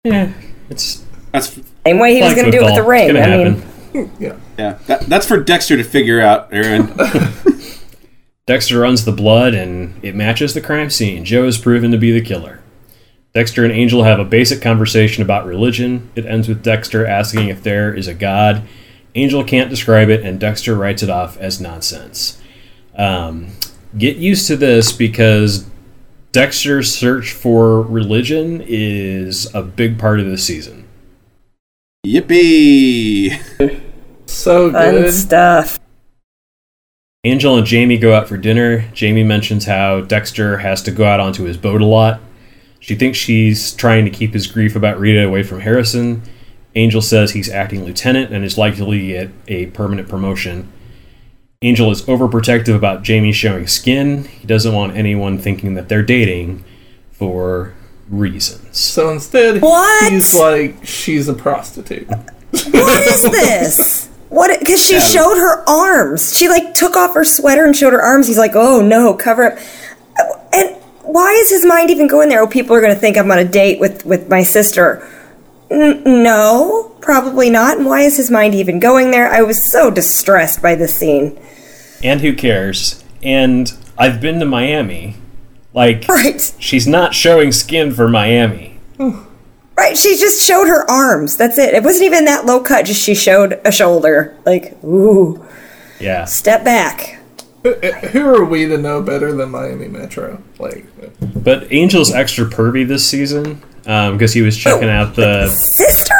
Yeah, 0.04 0.32
it's 0.68 1.06
that's 1.30 1.58
Same 1.86 1.98
way 1.98 2.14
he 2.14 2.22
was 2.22 2.34
going 2.34 2.46
to 2.46 2.50
do 2.50 2.58
it 2.58 2.64
with 2.64 2.74
the 2.74 2.82
football. 2.82 2.90
ring. 2.90 3.16
I 3.16 3.22
gonna 3.22 3.50
mean. 3.50 4.12
Yeah. 4.18 4.36
Yeah, 4.58 4.78
that, 4.86 5.00
that's 5.06 5.26
for 5.26 5.42
Dexter 5.42 5.78
to 5.78 5.82
figure 5.82 6.20
out, 6.20 6.52
Aaron. 6.52 6.92
Dexter 8.46 8.78
runs 8.78 9.04
the 9.04 9.12
blood 9.12 9.54
and 9.54 9.98
it 10.04 10.14
matches 10.14 10.52
the 10.52 10.60
crime 10.60 10.90
scene. 10.90 11.24
Joe 11.24 11.44
is 11.46 11.56
proven 11.56 11.90
to 11.90 11.98
be 11.98 12.12
the 12.12 12.20
killer. 12.20 12.60
Dexter 13.34 13.64
and 13.64 13.72
Angel 13.72 14.04
have 14.04 14.20
a 14.20 14.24
basic 14.24 14.60
conversation 14.60 15.22
about 15.22 15.46
religion. 15.46 16.10
It 16.14 16.26
ends 16.26 16.48
with 16.48 16.62
Dexter 16.62 17.06
asking 17.06 17.48
if 17.48 17.62
there 17.62 17.94
is 17.94 18.08
a 18.08 18.14
God. 18.14 18.62
Angel 19.14 19.42
can't 19.42 19.70
describe 19.70 20.10
it, 20.10 20.22
and 20.22 20.38
Dexter 20.38 20.74
writes 20.74 21.02
it 21.02 21.10
off 21.10 21.38
as 21.38 21.60
nonsense. 21.60 22.40
Um, 22.96 23.48
get 23.96 24.16
used 24.16 24.46
to 24.48 24.56
this 24.56 24.92
because 24.92 25.66
Dexter's 26.30 26.94
search 26.94 27.32
for 27.32 27.80
religion 27.80 28.62
is 28.66 29.52
a 29.54 29.62
big 29.62 29.98
part 29.98 30.20
of 30.20 30.26
the 30.26 30.38
season. 30.38 30.81
Yippee! 32.04 33.40
So 34.26 34.70
good. 34.70 35.04
fun 35.04 35.12
stuff. 35.12 35.78
Angel 37.22 37.56
and 37.56 37.64
Jamie 37.64 37.98
go 37.98 38.12
out 38.12 38.28
for 38.28 38.36
dinner. 38.36 38.88
Jamie 38.92 39.22
mentions 39.22 39.66
how 39.66 40.00
Dexter 40.00 40.58
has 40.58 40.82
to 40.82 40.90
go 40.90 41.04
out 41.04 41.20
onto 41.20 41.44
his 41.44 41.56
boat 41.56 41.80
a 41.80 41.86
lot. 41.86 42.20
She 42.80 42.96
thinks 42.96 43.18
she's 43.18 43.72
trying 43.72 44.04
to 44.04 44.10
keep 44.10 44.34
his 44.34 44.48
grief 44.48 44.74
about 44.74 44.98
Rita 44.98 45.24
away 45.24 45.44
from 45.44 45.60
Harrison. 45.60 46.22
Angel 46.74 47.00
says 47.00 47.30
he's 47.30 47.48
acting 47.48 47.84
lieutenant 47.84 48.32
and 48.32 48.44
is 48.44 48.58
likely 48.58 48.98
to 48.98 49.06
get 49.06 49.30
a 49.46 49.66
permanent 49.66 50.08
promotion. 50.08 50.72
Angel 51.60 51.92
is 51.92 52.02
overprotective 52.06 52.74
about 52.74 53.04
Jamie 53.04 53.30
showing 53.30 53.68
skin. 53.68 54.24
He 54.24 54.48
doesn't 54.48 54.74
want 54.74 54.96
anyone 54.96 55.38
thinking 55.38 55.74
that 55.74 55.88
they're 55.88 56.02
dating 56.02 56.64
for 57.12 57.74
reasons. 58.08 58.78
So 58.78 59.10
instead, 59.10 59.62
What? 59.62 60.12
he's 60.12 60.34
like, 60.38 60.84
she's 60.86 61.28
a 61.28 61.34
prostitute. 61.34 62.08
What 62.08 63.02
is 63.06 63.22
this? 63.22 64.08
What? 64.28 64.58
Because 64.60 64.84
she 64.84 64.98
showed 65.00 65.36
her 65.38 65.68
arms. 65.68 66.36
She 66.36 66.48
like 66.48 66.74
took 66.74 66.96
off 66.96 67.14
her 67.14 67.24
sweater 67.24 67.64
and 67.64 67.74
showed 67.76 67.92
her 67.92 68.00
arms. 68.02 68.26
He's 68.28 68.38
like, 68.38 68.52
"Oh 68.54 68.80
no, 68.80 69.12
cover 69.14 69.52
up." 69.52 69.58
And 70.52 70.76
why 71.02 71.32
is 71.32 71.50
his 71.50 71.66
mind 71.66 71.90
even 71.90 72.06
going 72.08 72.28
there? 72.30 72.40
Oh, 72.40 72.46
people 72.46 72.74
are 72.76 72.80
going 72.80 72.94
to 72.94 72.98
think 73.00 73.16
I'm 73.18 73.30
on 73.30 73.38
a 73.38 73.44
date 73.44 73.78
with 73.80 74.04
with 74.06 74.28
my 74.30 74.42
sister. 74.42 75.06
N- 75.70 76.02
no, 76.04 76.94
probably 77.00 77.50
not. 77.50 77.76
And 77.78 77.86
why 77.86 78.02
is 78.02 78.16
his 78.16 78.30
mind 78.30 78.54
even 78.54 78.78
going 78.78 79.10
there? 79.10 79.30
I 79.30 79.42
was 79.42 79.62
so 79.62 79.90
distressed 79.90 80.60
by 80.62 80.74
this 80.74 80.94
scene. 80.94 81.38
And 82.02 82.20
who 82.20 82.34
cares? 82.34 83.02
And 83.22 83.72
I've 83.98 84.20
been 84.20 84.38
to 84.40 84.46
Miami. 84.46 85.16
Like, 85.74 86.06
Right, 86.08 86.52
she's 86.58 86.86
not 86.86 87.14
showing 87.14 87.50
skin 87.52 87.92
for 87.92 88.08
Miami. 88.08 88.78
right. 88.98 89.96
She 89.96 90.16
just 90.18 90.46
showed 90.46 90.68
her 90.68 90.88
arms. 90.90 91.36
That's 91.36 91.58
it. 91.58 91.74
It 91.74 91.82
wasn't 91.82 92.04
even 92.04 92.24
that 92.26 92.44
low 92.46 92.60
cut. 92.60 92.84
Just 92.86 93.02
she 93.02 93.14
showed 93.14 93.60
a 93.64 93.72
shoulder. 93.72 94.36
Like, 94.44 94.76
ooh, 94.84 95.44
Yeah. 95.98 96.24
step 96.26 96.64
back. 96.64 97.18
Who 97.62 97.74
uh, 97.74 98.38
are 98.38 98.44
we 98.44 98.66
to 98.66 98.76
know 98.76 99.00
better 99.02 99.32
than 99.32 99.50
Miami 99.50 99.86
Metro? 99.88 100.42
Like, 100.58 100.84
But 101.34 101.70
Angel's 101.72 102.12
extra 102.12 102.44
pervy 102.44 102.86
this 102.86 103.06
season 103.08 103.62
um, 103.86 104.14
because 104.16 104.32
he 104.32 104.42
was 104.42 104.56
checking 104.58 104.88
oh, 104.88 104.92
out 104.92 105.14
the 105.14 105.46
Sister. 105.48 106.14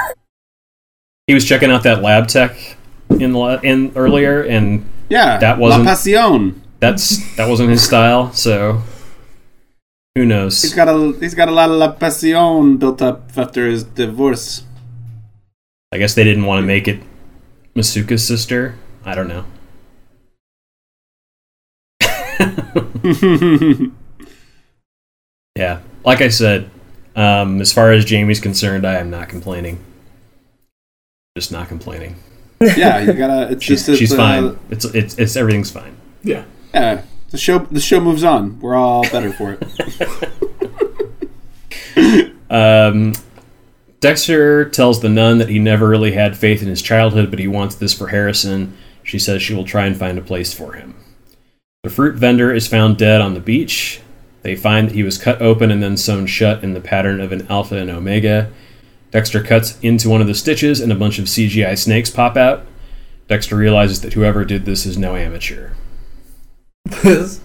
he 1.27 1.35
was 1.35 1.45
checking 1.45 1.71
out 1.71 1.83
that 1.83 2.01
lab 2.01 2.29
tech 2.29 2.57
in 3.11 3.35
in 3.65 3.93
earlier, 3.97 4.43
and 4.43 4.89
Yeah, 5.11 5.39
That 5.39 5.59
wasn't- 5.59 5.85
La 5.85 5.93
Pasión. 5.93 6.55
that's 6.81 7.37
that 7.37 7.49
wasn't 7.49 7.71
his 7.71 7.83
style. 7.83 8.33
So 8.33 8.83
who 10.15 10.23
He's 10.23 10.29
knows? 10.29 10.75
got 10.75 10.89
a 10.89 11.13
he's 11.21 11.35
got 11.35 11.49
a 11.49 11.53
lot 11.53 11.71
of 11.71 11.77
La 11.77 11.95
Pasión 11.97 12.79
built 12.79 13.01
up 13.03 13.31
after 13.37 13.67
his 13.67 13.85
divorce. 13.85 14.65
I 15.93 15.99
guess 15.99 16.15
they 16.15 16.25
didn't 16.25 16.45
want 16.47 16.63
to 16.63 16.67
make 16.67 16.89
it 16.89 17.01
Masuka's 17.75 18.27
sister. 18.27 18.77
I 19.05 19.15
don't 19.15 19.29
know. 19.29 19.45
Yeah, 25.55 25.81
like 26.03 26.23
I 26.23 26.29
said, 26.29 26.71
um, 27.15 27.61
as 27.61 27.73
far 27.75 27.93
as 27.93 28.07
Jamie's 28.07 28.41
concerned, 28.41 28.87
I 28.87 28.95
am 28.95 29.11
not 29.11 29.29
complaining. 29.29 29.79
Just 31.37 31.53
not 31.53 31.69
complaining. 31.69 32.17
yeah, 32.59 33.01
you 33.01 33.13
gotta. 33.13 33.53
It's 33.53 33.63
She's 33.67 33.85
just 33.85 33.99
she's 33.99 34.13
it's, 34.13 34.19
uh, 34.19 34.23
fine. 34.25 34.59
It's 34.71 34.85
it's 34.87 35.19
it's 35.19 35.37
everything's 35.37 35.71
fine. 35.71 35.95
yeah. 36.23 36.45
Yeah, 36.73 37.03
the 37.33 37.39
show 37.39 37.59
the 37.59 37.81
show 37.81 38.01
moves 38.01 38.23
on. 38.23 38.61
We're 38.61 38.77
all 38.77 39.03
better 39.11 39.33
for 39.33 39.59
it. 39.59 40.29
Um, 42.53 43.15
Dexter 44.01 44.69
tells 44.69 45.01
the 45.01 45.09
nun 45.09 45.39
that 45.39 45.49
he 45.49 45.59
never 45.59 45.89
really 45.89 46.13
had 46.13 46.37
faith 46.37 46.61
in 46.61 46.69
his 46.69 46.83
childhood, 46.83 47.31
but 47.31 47.39
he 47.39 47.49
wants 47.49 47.77
this 47.77 47.95
for 47.95 48.09
Harrison. 48.09 48.77
She 49.03 49.19
says 49.19 49.41
she 49.41 49.55
will 49.55 49.65
try 49.65 49.87
and 49.87 49.97
find 49.97 50.19
a 50.19 50.23
place 50.23 50.53
for 50.53 50.75
him. 50.75 50.95
The 51.83 51.89
fruit 51.89 52.17
vendor 52.17 52.53
is 52.53 52.69
found 52.69 52.99
dead 52.99 53.23
on 53.23 53.33
the 53.33 53.41
beach. 53.41 54.03
They 54.43 54.55
find 54.55 54.89
that 54.89 54.95
he 54.95 55.03
was 55.03 55.17
cut 55.17 55.41
open 55.41 55.71
and 55.71 55.83
then 55.83 55.97
sewn 55.97 56.27
shut 56.27 56.63
in 56.63 56.75
the 56.75 56.81
pattern 56.81 57.23
of 57.23 57.33
an 57.33 57.47
alpha 57.49 57.77
and 57.77 57.89
omega. 57.89 58.53
Dexter 59.13 59.43
cuts 59.43 59.79
into 59.81 60.11
one 60.11 60.21
of 60.21 60.27
the 60.27 60.35
stitches 60.35 60.81
and 60.81 60.93
a 60.93 60.97
bunch 60.97 61.19
of 61.19 61.25
CGI 61.25 61.79
snakes 61.79 62.11
pop 62.11 62.37
out. 62.37 62.67
Dexter 63.29 63.57
realizes 63.57 64.03
that 64.03 64.13
whoever 64.13 64.45
did 64.45 64.67
this 64.67 64.85
is 64.85 64.99
no 64.99 65.17
amateur. 65.17 65.71
This 67.03 67.41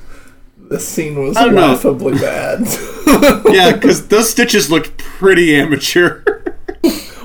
this 0.57 0.87
scene 0.87 1.19
was 1.19 1.37
I 1.37 1.45
don't 1.45 1.55
know. 1.55 1.67
laughably 1.67 2.13
bad. 2.13 2.61
yeah, 3.53 3.73
because 3.73 4.07
those 4.09 4.29
stitches 4.29 4.69
looked 4.69 4.97
pretty 4.97 5.55
amateur. 5.55 6.23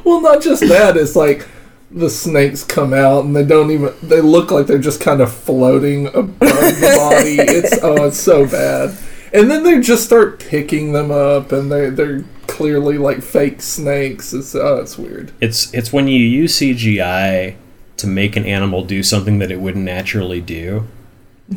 well, 0.05 0.20
not 0.20 0.42
just 0.42 0.66
that. 0.68 0.96
It's 0.96 1.16
like 1.16 1.48
the 1.90 2.09
snakes 2.09 2.64
come 2.64 2.94
out 2.94 3.25
and 3.25 3.35
they 3.37 3.44
don't 3.44 3.70
even 3.70 3.92
they 4.03 4.20
look 4.20 4.51
like 4.51 4.66
they're 4.66 4.79
just 4.79 5.01
kind 5.01 5.20
of 5.20 5.33
floating 5.33 6.07
above 6.09 6.38
the 6.38 6.94
body. 6.98 7.37
It's 7.38 7.79
oh 7.83 8.07
it's 8.07 8.18
so 8.20 8.46
bad. 8.46 8.96
And 9.35 9.51
then 9.51 9.62
they 9.62 9.81
just 9.81 10.05
start 10.05 10.38
picking 10.38 10.92
them 10.92 11.11
up 11.11 11.53
and 11.53 11.72
they 11.72 11.90
they're 11.90 12.25
clearly 12.46 12.98
like 12.98 13.22
fake 13.22 13.61
snakes. 13.62 14.33
It's 14.33 14.55
oh 14.55 14.77
it's 14.77 14.96
weird. 14.96 15.33
It's 15.40 15.72
it's 15.75 15.92
when 15.92 16.07
you 16.07 16.20
use 16.20 16.59
CGI 16.59 17.57
to 17.96 18.07
make 18.07 18.37
an 18.37 18.44
animal 18.44 18.85
do 18.85 19.03
something 19.03 19.38
that 19.38 19.51
it 19.51 19.61
wouldn't 19.61 19.85
naturally 19.85 20.40
do. 20.40 20.87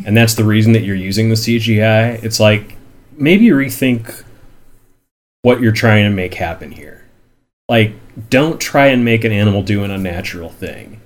And 0.06 0.16
that's 0.16 0.36
the 0.36 0.44
reason 0.44 0.74
that 0.74 0.84
you're 0.84 0.96
using 0.96 1.30
the 1.30 1.36
CGI. 1.36 2.24
It's 2.24 2.40
like 2.40 2.76
maybe 3.18 3.48
rethink 3.48 4.24
what 5.42 5.62
you're 5.62 5.72
trying 5.72 6.06
to 6.06 6.10
make 6.10 6.34
happen 6.34 6.72
here. 6.72 7.06
Like 7.70 7.94
don't 8.30 8.60
try 8.60 8.88
and 8.88 9.06
make 9.06 9.24
an 9.24 9.32
animal 9.32 9.64
do 9.64 9.84
an 9.84 9.92
unnatural 9.92 10.50
thing. 10.50 11.02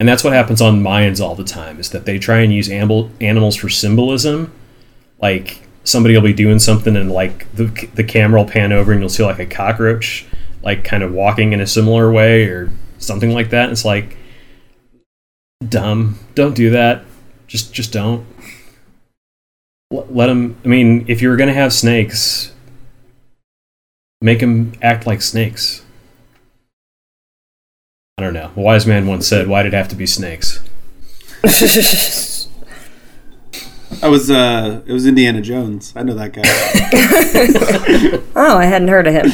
And 0.00 0.08
that's 0.08 0.24
what 0.24 0.32
happens 0.32 0.60
on 0.60 0.82
Mayans 0.82 1.20
all 1.20 1.36
the 1.36 1.44
time 1.44 1.78
is 1.78 1.90
that 1.90 2.06
they 2.06 2.18
try 2.18 2.40
and 2.40 2.52
use 2.52 2.68
amble- 2.68 3.10
animals 3.20 3.54
for 3.54 3.68
symbolism. 3.68 4.52
Like 5.20 5.62
somebody 5.84 6.14
will 6.14 6.22
be 6.22 6.32
doing 6.32 6.58
something 6.58 6.96
and 6.96 7.10
like 7.10 7.52
the 7.54 7.66
the 7.94 8.04
camera 8.04 8.40
will 8.40 8.50
pan 8.50 8.72
over 8.72 8.92
and 8.92 9.00
you'll 9.00 9.08
see 9.08 9.24
like 9.24 9.38
a 9.38 9.46
cockroach 9.46 10.26
like 10.62 10.84
kind 10.84 11.02
of 11.02 11.12
walking 11.12 11.52
in 11.52 11.60
a 11.60 11.66
similar 11.66 12.10
way 12.10 12.44
or 12.44 12.72
something 12.98 13.32
like 13.32 13.50
that. 13.50 13.70
It's 13.70 13.84
like 13.84 14.16
dumb. 15.68 16.18
Don't 16.34 16.54
do 16.54 16.70
that. 16.70 17.04
Just 17.52 17.70
just 17.74 17.92
don't. 17.92 18.24
L- 19.92 20.06
Let 20.08 20.28
them. 20.28 20.56
I 20.64 20.68
mean, 20.68 21.04
if 21.06 21.20
you 21.20 21.28
were 21.28 21.36
gonna 21.36 21.52
have 21.52 21.70
snakes, 21.70 22.50
make 24.22 24.40
them 24.40 24.72
act 24.80 25.06
like 25.06 25.20
snakes. 25.20 25.84
I 28.16 28.22
don't 28.22 28.32
know. 28.32 28.52
A 28.56 28.60
wise 28.60 28.86
man 28.86 29.06
once 29.06 29.28
said, 29.28 29.48
"Why 29.48 29.62
did 29.62 29.74
it 29.74 29.76
have 29.76 29.88
to 29.88 29.94
be 29.94 30.06
snakes?" 30.06 30.60
I 34.02 34.08
was 34.08 34.30
uh, 34.30 34.80
it 34.86 34.92
was 34.94 35.04
Indiana 35.04 35.42
Jones. 35.42 35.92
I 35.94 36.04
know 36.04 36.14
that 36.14 36.32
guy. 36.32 36.42
oh, 38.34 38.56
I 38.56 38.64
hadn't 38.64 38.88
heard 38.88 39.06
of 39.06 39.12
him. 39.12 39.30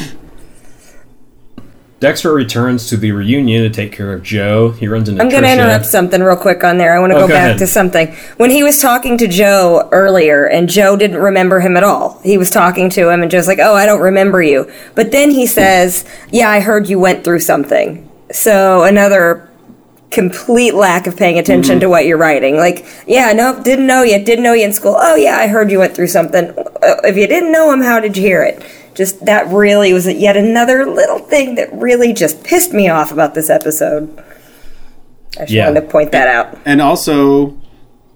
Dexter 1.99 2.31
returns 2.33 2.87
to 2.87 2.95
the 2.97 3.11
reunion 3.11 3.61
to 3.63 3.69
take 3.69 3.91
care 3.91 4.13
of 4.13 4.23
Joe. 4.23 4.71
He 4.71 4.87
runs 4.87 5.09
into 5.09 5.21
I'm 5.21 5.27
going 5.27 5.43
to 5.43 5.51
interrupt 5.51 5.85
something 5.85 6.21
real 6.23 6.37
quick 6.37 6.63
on 6.63 6.77
there. 6.77 6.95
I 6.95 6.99
want 6.99 7.11
to 7.11 7.17
Oh, 7.17 7.21
go, 7.21 7.27
go 7.27 7.33
back 7.33 7.45
ahead. 7.47 7.57
to 7.59 7.67
something. 7.67 8.07
When 8.37 8.51
he 8.51 8.63
was 8.63 8.81
talking 8.81 9.17
to 9.17 9.27
Joe 9.27 9.89
earlier, 9.91 10.45
and 10.45 10.69
Joe 10.69 10.95
didn't 10.95 11.17
remember 11.17 11.59
him 11.59 11.75
at 11.75 11.83
all, 11.83 12.19
he 12.23 12.37
was 12.37 12.49
talking 12.49 12.89
to 12.91 13.09
him, 13.09 13.21
and 13.21 13.29
Joe's 13.29 13.47
like, 13.47 13.59
Oh, 13.61 13.75
I 13.75 13.85
don't 13.85 13.99
remember 14.01 14.41
you. 14.41 14.71
But 14.95 15.11
then 15.11 15.31
he 15.31 15.45
says, 15.45 16.05
Yeah, 16.31 16.49
I 16.49 16.61
heard 16.61 16.87
you 16.87 16.99
went 16.99 17.25
through 17.25 17.39
something. 17.39 18.09
So 18.31 18.83
another 18.83 19.49
complete 20.11 20.73
lack 20.73 21.05
of 21.05 21.17
paying 21.17 21.37
attention 21.37 21.73
Mm-hmm. 21.75 21.79
to 21.81 21.89
what 21.89 22.05
you're 22.05 22.17
writing. 22.17 22.55
Like, 22.55 22.85
yeah, 23.07 23.31
no, 23.33 23.61
didn't 23.61 23.85
know 23.87 24.03
you, 24.03 24.23
didn't 24.23 24.43
know 24.43 24.53
you 24.53 24.63
in 24.63 24.71
school. 24.73 24.95
Oh, 24.97 25.15
yeah, 25.15 25.35
I 25.37 25.47
heard 25.47 25.69
you 25.69 25.79
went 25.79 25.95
through 25.95 26.07
something. 26.07 26.49
Uh, 26.81 26.95
If 27.03 27.17
you 27.17 27.27
didn't 27.27 27.51
know 27.51 27.71
him, 27.71 27.81
how 27.81 27.99
did 27.99 28.15
you 28.17 28.23
hear 28.23 28.41
it? 28.41 28.63
Just 28.99 29.25
that 29.27 29.47
really 29.47 29.93
was 29.93 30.05
yet 30.11 30.35
another 30.35 30.85
little 30.85 31.19
thing 31.19 31.55
that 31.55 31.71
really 31.71 32.11
just 32.11 32.43
pissed 32.43 32.73
me 32.73 32.89
off 32.89 33.13
about 33.13 33.33
this 33.33 33.49
episode. 33.49 34.09
I 35.37 35.43
just 35.43 35.51
Yeah. 35.51 35.67
wanted 35.67 35.79
to 35.79 35.87
point 35.87 36.11
that 36.11 36.27
out. 36.27 36.57
and 36.65 36.81
also, 36.81 37.55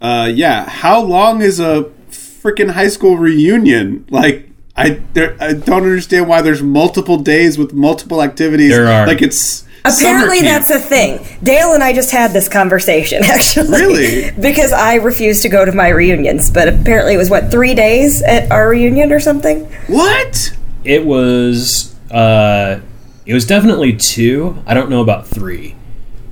uh, 0.02 0.30
yeah, 0.30 0.68
how 0.68 1.00
long 1.00 1.40
is 1.40 1.58
a 1.58 1.86
freaking 2.12 2.72
high 2.72 2.88
school 2.88 3.16
reunion? 3.16 4.04
Like, 4.10 4.50
I 4.76 4.98
there, 5.14 5.34
I 5.40 5.54
don't 5.54 5.84
understand 5.84 6.28
why 6.28 6.42
there's 6.42 6.62
multiple 6.62 7.16
days 7.16 7.56
with 7.56 7.72
multiple 7.72 8.22
activities. 8.22 8.68
There 8.72 8.86
are. 8.86 9.06
Like 9.06 9.22
it's 9.22 9.64
Apparently, 9.86 10.42
that's 10.42 10.68
a 10.70 10.78
thing. 10.78 11.24
Dale 11.42 11.72
and 11.72 11.82
I 11.82 11.94
just 11.94 12.10
had 12.10 12.32
this 12.34 12.46
conversation, 12.48 13.22
actually. 13.24 13.68
Really? 13.80 14.30
because 14.38 14.72
I 14.72 14.96
refused 14.96 15.40
to 15.42 15.48
go 15.48 15.64
to 15.64 15.72
my 15.72 15.88
reunions, 15.88 16.50
but 16.50 16.68
apparently 16.68 17.14
it 17.14 17.18
was, 17.18 17.30
what, 17.30 17.50
three 17.50 17.74
days 17.74 18.20
at 18.22 18.50
our 18.52 18.68
reunion 18.68 19.12
or 19.12 19.20
something? 19.20 19.64
what? 19.88 20.52
It 20.84 21.04
was 21.04 21.94
uh 22.10 22.80
it 23.26 23.34
was 23.34 23.46
definitely 23.46 23.94
2. 23.96 24.62
I 24.66 24.74
don't 24.74 24.90
know 24.90 25.00
about 25.00 25.26
3 25.26 25.74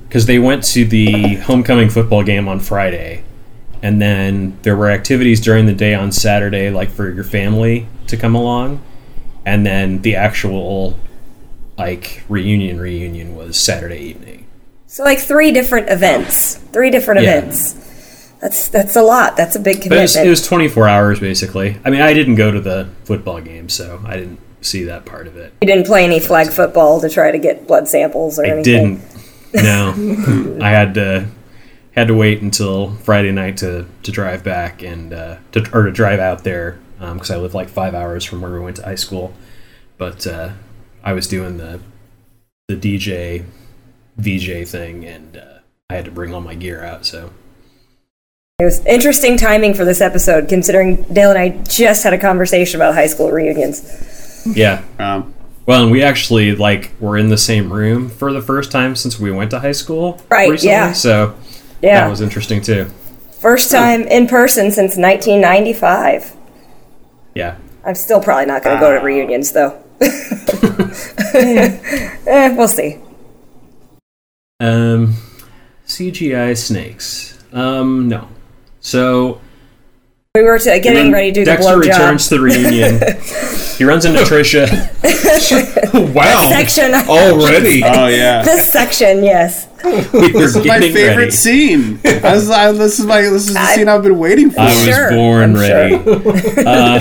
cuz 0.09 0.25
they 0.27 0.37
went 0.39 0.63
to 0.65 0.85
the 0.85 1.35
homecoming 1.35 1.89
football 1.89 2.23
game 2.23 2.47
on 2.47 2.59
Friday 2.59 3.23
and 3.81 4.01
then 4.01 4.57
there 4.61 4.75
were 4.75 4.89
activities 4.89 5.41
during 5.41 5.65
the 5.65 5.73
day 5.73 5.93
on 5.95 6.11
Saturday 6.11 6.69
like 6.69 6.89
for 6.89 7.09
your 7.11 7.23
family 7.23 7.87
to 8.07 8.15
come 8.15 8.35
along 8.35 8.79
and 9.45 9.65
then 9.65 10.01
the 10.03 10.15
actual 10.15 10.97
like 11.77 12.23
reunion 12.29 12.79
reunion 12.79 13.35
was 13.35 13.57
Saturday 13.57 13.97
evening. 13.99 14.45
So, 14.87 15.03
like, 15.03 15.19
three 15.19 15.51
different 15.51 15.89
events. 15.89 16.59
Three 16.71 16.91
different 16.91 17.21
Yeah. 17.23 17.37
events. 17.39 17.73
That's 18.43 18.67
that's 18.69 18.95
a 18.97 19.01
lot. 19.01 19.37
That's 19.37 19.55
a 19.55 19.59
big 19.59 19.77
But 19.87 19.97
it 19.97 20.01
was, 20.01 20.11
commitment. 20.13 20.27
it 20.27 20.29
was 20.29 20.45
24 20.47 20.87
hours 20.89 21.19
basically. 21.19 21.77
I 21.85 21.89
mean, 21.89 22.01
I 22.01 22.13
didn't 22.13 22.35
go 22.35 22.51
to 22.51 22.59
the 22.59 22.89
football 23.05 23.39
game, 23.41 23.69
so 23.69 24.01
I 24.05 24.17
didn't 24.17 24.39
see 24.61 24.83
that 24.83 25.05
part 25.05 25.27
of 25.27 25.37
it. 25.37 25.53
you 25.61 25.67
didn't 25.67 25.85
play 25.85 26.03
any 26.03 26.19
flag 26.19 26.49
football 26.49 26.99
to 27.01 27.09
try 27.09 27.31
to 27.31 27.37
get 27.39 27.67
blood 27.67 27.87
samples 27.87 28.37
or 28.39 28.45
I 28.45 28.49
anything. 28.49 28.97
didn't. 29.53 29.63
No, 29.63 30.57
I 30.61 30.69
had 30.71 30.93
to 30.95 31.27
had 31.95 32.07
to 32.09 32.13
wait 32.15 32.41
until 32.41 32.91
Friday 32.95 33.31
night 33.31 33.55
to, 33.57 33.85
to 34.01 34.11
drive 34.11 34.43
back 34.43 34.81
and 34.83 35.13
uh, 35.13 35.37
to 35.53 35.59
or 35.73 35.83
to 35.85 35.91
drive 35.91 36.19
out 36.19 36.43
there 36.43 36.79
because 36.99 37.31
I 37.31 37.37
live 37.37 37.53
like 37.53 37.69
five 37.69 37.93
hours 37.93 38.23
from 38.25 38.41
where 38.41 38.51
we 38.51 38.59
went 38.59 38.75
to 38.77 38.83
high 38.83 38.95
school. 38.95 39.33
But 39.97 40.25
uh, 40.27 40.51
I 41.03 41.13
was 41.13 41.27
doing 41.27 41.57
the 41.57 41.79
the 42.67 42.75
DJ 42.75 43.45
VJ 44.17 44.67
thing, 44.67 45.05
and 45.05 45.37
uh, 45.37 45.59
I 45.89 45.95
had 45.95 46.05
to 46.05 46.11
bring 46.11 46.33
all 46.33 46.41
my 46.41 46.55
gear 46.55 46.83
out. 46.83 47.05
So 47.05 47.31
It 48.63 48.67
was 48.67 48.85
interesting 48.85 49.35
timing 49.35 49.73
for 49.73 49.83
this 49.83 49.99
episode, 49.99 50.47
considering 50.47 51.03
Dale 51.11 51.31
and 51.31 51.37
I 51.37 51.49
just 51.67 52.01
had 52.01 52.13
a 52.13 52.17
conversation 52.17 52.79
about 52.79 52.93
high 52.93 53.07
school 53.07 53.29
reunions. 53.29 54.41
yeah. 54.55 54.83
Um, 54.97 55.33
Well, 55.65 55.83
and 55.83 55.91
we 55.91 56.01
actually 56.01 56.55
like 56.55 56.91
were 57.01 57.17
in 57.17 57.27
the 57.27 57.37
same 57.37 57.73
room 57.73 58.07
for 58.07 58.31
the 58.31 58.41
first 58.41 58.71
time 58.71 58.95
since 58.95 59.19
we 59.19 59.31
went 59.33 59.51
to 59.51 59.59
high 59.59 59.73
school. 59.73 60.21
Right, 60.29 60.49
Recently, 60.49 60.71
yeah. 60.71 60.93
So 60.93 61.35
Yeah. 61.81 61.99
that 62.05 62.09
was 62.09 62.21
interesting 62.21 62.61
too. 62.61 62.85
First 63.41 63.69
time 63.69 64.03
in 64.03 64.27
person 64.27 64.71
since 64.71 64.95
1995. 64.95 66.31
Yeah. 67.35 67.55
I'm 67.85 67.95
still 67.95 68.21
probably 68.21 68.45
not 68.45 68.63
going 68.63 68.77
to 68.77 68.79
go 68.79 68.97
to 68.97 69.03
reunions, 69.03 69.51
though. 69.51 69.77
eh, 71.33 72.55
we'll 72.55 72.69
see. 72.69 72.97
Um, 74.61 75.15
CGI 75.85 76.55
snakes. 76.57 77.37
Um, 77.51 78.07
no. 78.07 78.29
So 78.85 79.39
We 80.35 80.41
were 80.43 80.59
to, 80.59 80.79
getting 80.81 81.11
ready 81.11 81.31
to 81.31 81.33
do 81.33 81.45
the 81.45 81.51
Dexter 81.51 81.71
blowjob 81.77 81.79
returns 81.79 82.27
to 82.27 82.35
the 82.35 82.41
reunion. 82.41 82.99
he 83.77 83.85
runs 83.85 84.03
into 84.05 84.19
Trisha. 84.21 84.67
wow! 86.13 86.49
section. 86.49 86.93
Already, 87.09 87.81
oh 87.83 88.07
yeah. 88.07 88.43
this 88.43 88.69
section, 88.69 89.23
yes. 89.23 89.67
we 89.83 90.31
This 90.33 90.55
is 90.57 90.65
my 90.65 90.79
favorite 90.81 91.15
ready. 91.17 91.31
scene. 91.31 91.99
I 92.05 92.33
was, 92.33 92.49
I, 92.49 92.71
this 92.73 92.99
is 92.99 93.05
my 93.05 93.21
this 93.21 93.47
is 93.47 93.53
the 93.53 93.59
I- 93.59 93.75
scene 93.75 93.87
I've 93.87 94.03
been 94.03 94.19
waiting 94.19 94.51
for. 94.51 94.59
I 94.59 94.65
was 94.65 94.83
Sure, 94.83 95.09
born 95.11 95.43
I'm 95.43 95.53
ready. 95.55 95.95
uh, 95.95 96.99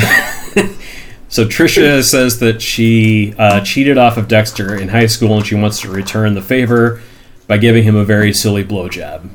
so 1.29 1.47
Trisha 1.47 2.03
says 2.05 2.39
that 2.41 2.63
she 2.63 3.35
uh, 3.39 3.61
cheated 3.63 3.99
off 3.99 4.17
of 4.17 4.29
Dexter 4.29 4.77
in 4.77 4.89
high 4.89 5.07
school, 5.07 5.37
and 5.39 5.45
she 5.47 5.55
wants 5.57 5.81
to 5.81 5.91
return 5.91 6.35
the 6.35 6.43
favor 6.43 7.01
by 7.49 7.57
giving 7.59 7.83
him 7.83 7.97
a 7.97 8.05
very 8.05 8.33
silly 8.33 8.63
blowjob. 8.65 9.29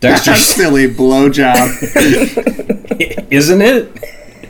Dexter, 0.00 0.32
a 0.32 0.36
silly 0.36 0.88
blowjob. 0.88 1.68
isn't 3.32 3.60
it? 3.62 3.90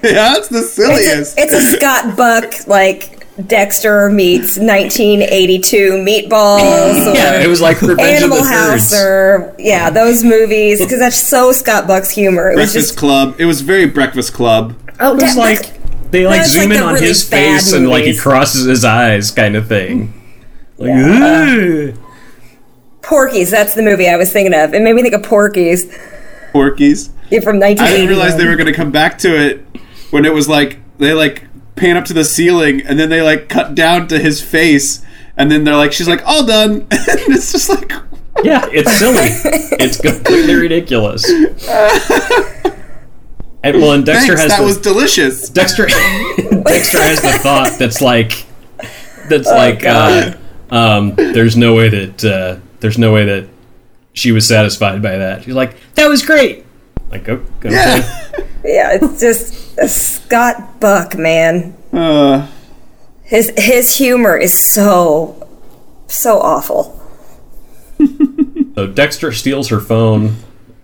yeah, 0.02 0.36
it's 0.36 0.48
the 0.48 0.62
silliest. 0.62 1.38
It's 1.38 1.52
a 1.54 1.60
Scott 1.60 2.16
Buck, 2.16 2.66
like, 2.66 3.14
Dexter 3.46 4.10
meets 4.10 4.58
1982 4.58 5.92
Meatballs 6.04 7.06
or 7.06 7.14
Yeah, 7.16 7.40
it 7.40 7.46
was 7.46 7.60
like 7.60 7.80
Revenge 7.80 8.00
Animal 8.22 8.38
of 8.38 8.42
the 8.44 8.48
House 8.50 8.92
Nerds. 8.92 9.00
or, 9.04 9.54
yeah, 9.58 9.90
those 9.90 10.24
movies, 10.24 10.80
because 10.80 10.98
that's 10.98 11.16
so 11.16 11.52
Scott 11.52 11.86
Buck's 11.86 12.10
humor. 12.10 12.50
It 12.50 12.56
was 12.56 12.72
Breakfast 12.72 12.88
just, 12.90 12.98
Club. 12.98 13.36
It 13.38 13.44
was 13.46 13.60
very 13.60 13.86
Breakfast 13.86 14.34
Club. 14.34 14.74
oh, 15.00 15.12
It 15.12 15.22
was 15.22 15.34
that- 15.34 15.40
like 15.40 16.10
they 16.10 16.26
like 16.26 16.38
That's 16.38 16.52
zoom 16.52 16.70
like 16.70 16.78
in 16.78 16.82
on 16.84 16.94
really 16.94 17.06
his 17.06 17.28
bad 17.28 17.60
face 17.60 17.72
and 17.74 17.86
like 17.88 18.04
he 18.04 18.16
crosses 18.16 18.64
his 18.64 18.82
eyes, 18.84 19.30
kind 19.30 19.56
of 19.56 19.68
thing. 19.68 20.14
Like, 20.78 20.88
Yeah. 20.88 21.92
Uh, 21.94 22.07
"Ugh." 23.08 23.10
Porky's, 23.10 23.50
that's 23.50 23.74
the 23.74 23.82
movie 23.82 24.08
I 24.08 24.16
was 24.16 24.32
thinking 24.32 24.54
of. 24.54 24.74
It 24.74 24.82
made 24.82 24.94
me 24.94 25.02
think 25.02 25.14
of 25.14 25.22
Porky's. 25.22 25.86
Porky's. 26.52 27.10
yeah, 27.30 27.40
from 27.40 27.58
19. 27.58 27.84
I 27.84 27.90
didn't 27.90 28.08
realize 28.08 28.36
they 28.36 28.46
were 28.46 28.56
going 28.56 28.66
to 28.66 28.72
come 28.72 28.90
back 28.90 29.18
to 29.18 29.36
it 29.36 29.64
when 30.10 30.24
it 30.24 30.32
was 30.32 30.48
like 30.48 30.78
they 30.98 31.12
like 31.12 31.44
pan 31.76 31.96
up 31.96 32.04
to 32.06 32.12
the 32.12 32.24
ceiling 32.24 32.82
and 32.82 32.98
then 32.98 33.08
they 33.08 33.22
like 33.22 33.48
cut 33.48 33.74
down 33.74 34.08
to 34.08 34.18
his 34.18 34.42
face 34.42 35.04
and 35.36 35.50
then 35.50 35.64
they're 35.64 35.76
like 35.76 35.92
she's 35.92 36.08
like 36.08 36.26
all 36.26 36.44
done 36.44 36.72
and 36.90 36.90
it's 36.90 37.52
just 37.52 37.68
like 37.68 37.92
yeah, 38.42 38.68
it's 38.72 38.92
silly. 38.98 39.16
it's 39.80 40.00
completely 40.00 40.54
ridiculous. 40.54 41.28
And 43.60 43.82
well, 43.82 43.92
and 43.92 44.06
Dexter 44.06 44.36
thanks 44.36 44.42
has 44.42 44.50
that 44.52 44.60
the, 44.60 44.64
was 44.64 44.78
delicious. 44.78 45.48
Dexter 45.48 45.86
Dexter 45.86 46.98
has 46.98 47.20
the 47.20 47.32
thought 47.42 47.76
that's 47.78 48.00
like 48.00 48.46
that's 49.28 49.48
Oh, 49.48 49.56
like 49.56 49.84
uh, 49.84 50.34
um, 50.70 51.14
there's 51.16 51.56
no 51.56 51.74
way 51.74 51.88
that 51.88 52.24
uh, 52.24 52.67
there's 52.80 52.98
no 52.98 53.12
way 53.12 53.24
that 53.24 53.48
she 54.12 54.32
was 54.32 54.46
satisfied 54.46 55.02
by 55.02 55.16
that. 55.18 55.44
She's 55.44 55.54
like, 55.54 55.76
"That 55.94 56.08
was 56.08 56.24
great." 56.24 56.64
Like, 57.10 57.28
oh, 57.28 57.42
okay. 57.58 57.70
Yeah. 57.70 58.24
Yeah, 58.64 58.98
it's 59.00 59.20
just 59.20 59.78
Scott 59.88 60.80
Buck, 60.80 61.16
man. 61.16 61.76
Uh, 61.92 62.48
His 63.22 63.52
his 63.56 63.96
humor 63.96 64.36
is 64.36 64.52
so 64.52 65.48
so 66.08 66.38
awful. 66.40 67.00
So 68.74 68.86
Dexter 68.86 69.32
steals 69.32 69.68
her 69.70 69.80
phone 69.80 70.36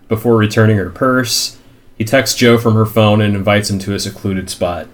before 0.08 0.36
returning 0.36 0.76
her 0.78 0.90
purse. 0.90 1.58
He 1.96 2.04
texts 2.04 2.36
Joe 2.36 2.58
from 2.58 2.74
her 2.74 2.86
phone 2.86 3.20
and 3.20 3.36
invites 3.36 3.70
him 3.70 3.78
to 3.80 3.94
a 3.94 4.00
secluded 4.00 4.50
spot. 4.50 4.88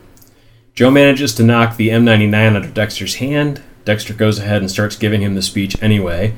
Joe 0.75 0.91
manages 0.91 1.35
to 1.37 1.43
knock 1.43 1.77
the 1.77 1.89
M99 1.89 2.57
out 2.57 2.65
of 2.65 2.75
Dexter's 2.75 3.15
hand. 3.15 3.63
Dexter 3.87 4.13
goes 4.13 4.39
ahead 4.39 4.61
and 4.61 4.71
starts 4.71 4.97
giving 4.97 5.23
him 5.23 5.35
the 5.35 5.41
speech 5.41 5.83
anyway. 5.83 6.35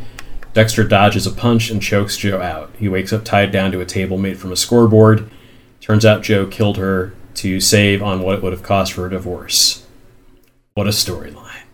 Dexter 0.55 0.85
dodges 0.85 1.27
a 1.27 1.31
punch 1.31 1.71
and 1.71 1.83
chokes 1.83 2.17
Joe 2.17 2.41
out. 2.41 2.71
He 2.79 2.88
wakes 2.88 3.12
up 3.12 3.25
tied 3.25 3.53
down 3.53 3.73
to 3.73 3.81
a 3.81 3.87
table 3.87 4.19
made 4.19 4.38
from 4.38 4.53
a 4.53 4.57
scoreboard. 4.57 5.31
Turns 5.81 6.05
out 6.05 6.23
Joe 6.23 6.47
killed 6.47 6.77
her 6.77 7.15
to 7.35 7.61
save 7.61 8.03
on 8.03 8.21
what 8.21 8.37
it 8.37 8.43
would 8.43 8.53
have 8.53 8.62
cost 8.62 8.93
for 8.93 9.07
a 9.07 9.11
divorce. 9.11 9.87
What 10.75 10.87
a 10.87 10.91
storyline. 10.91 11.65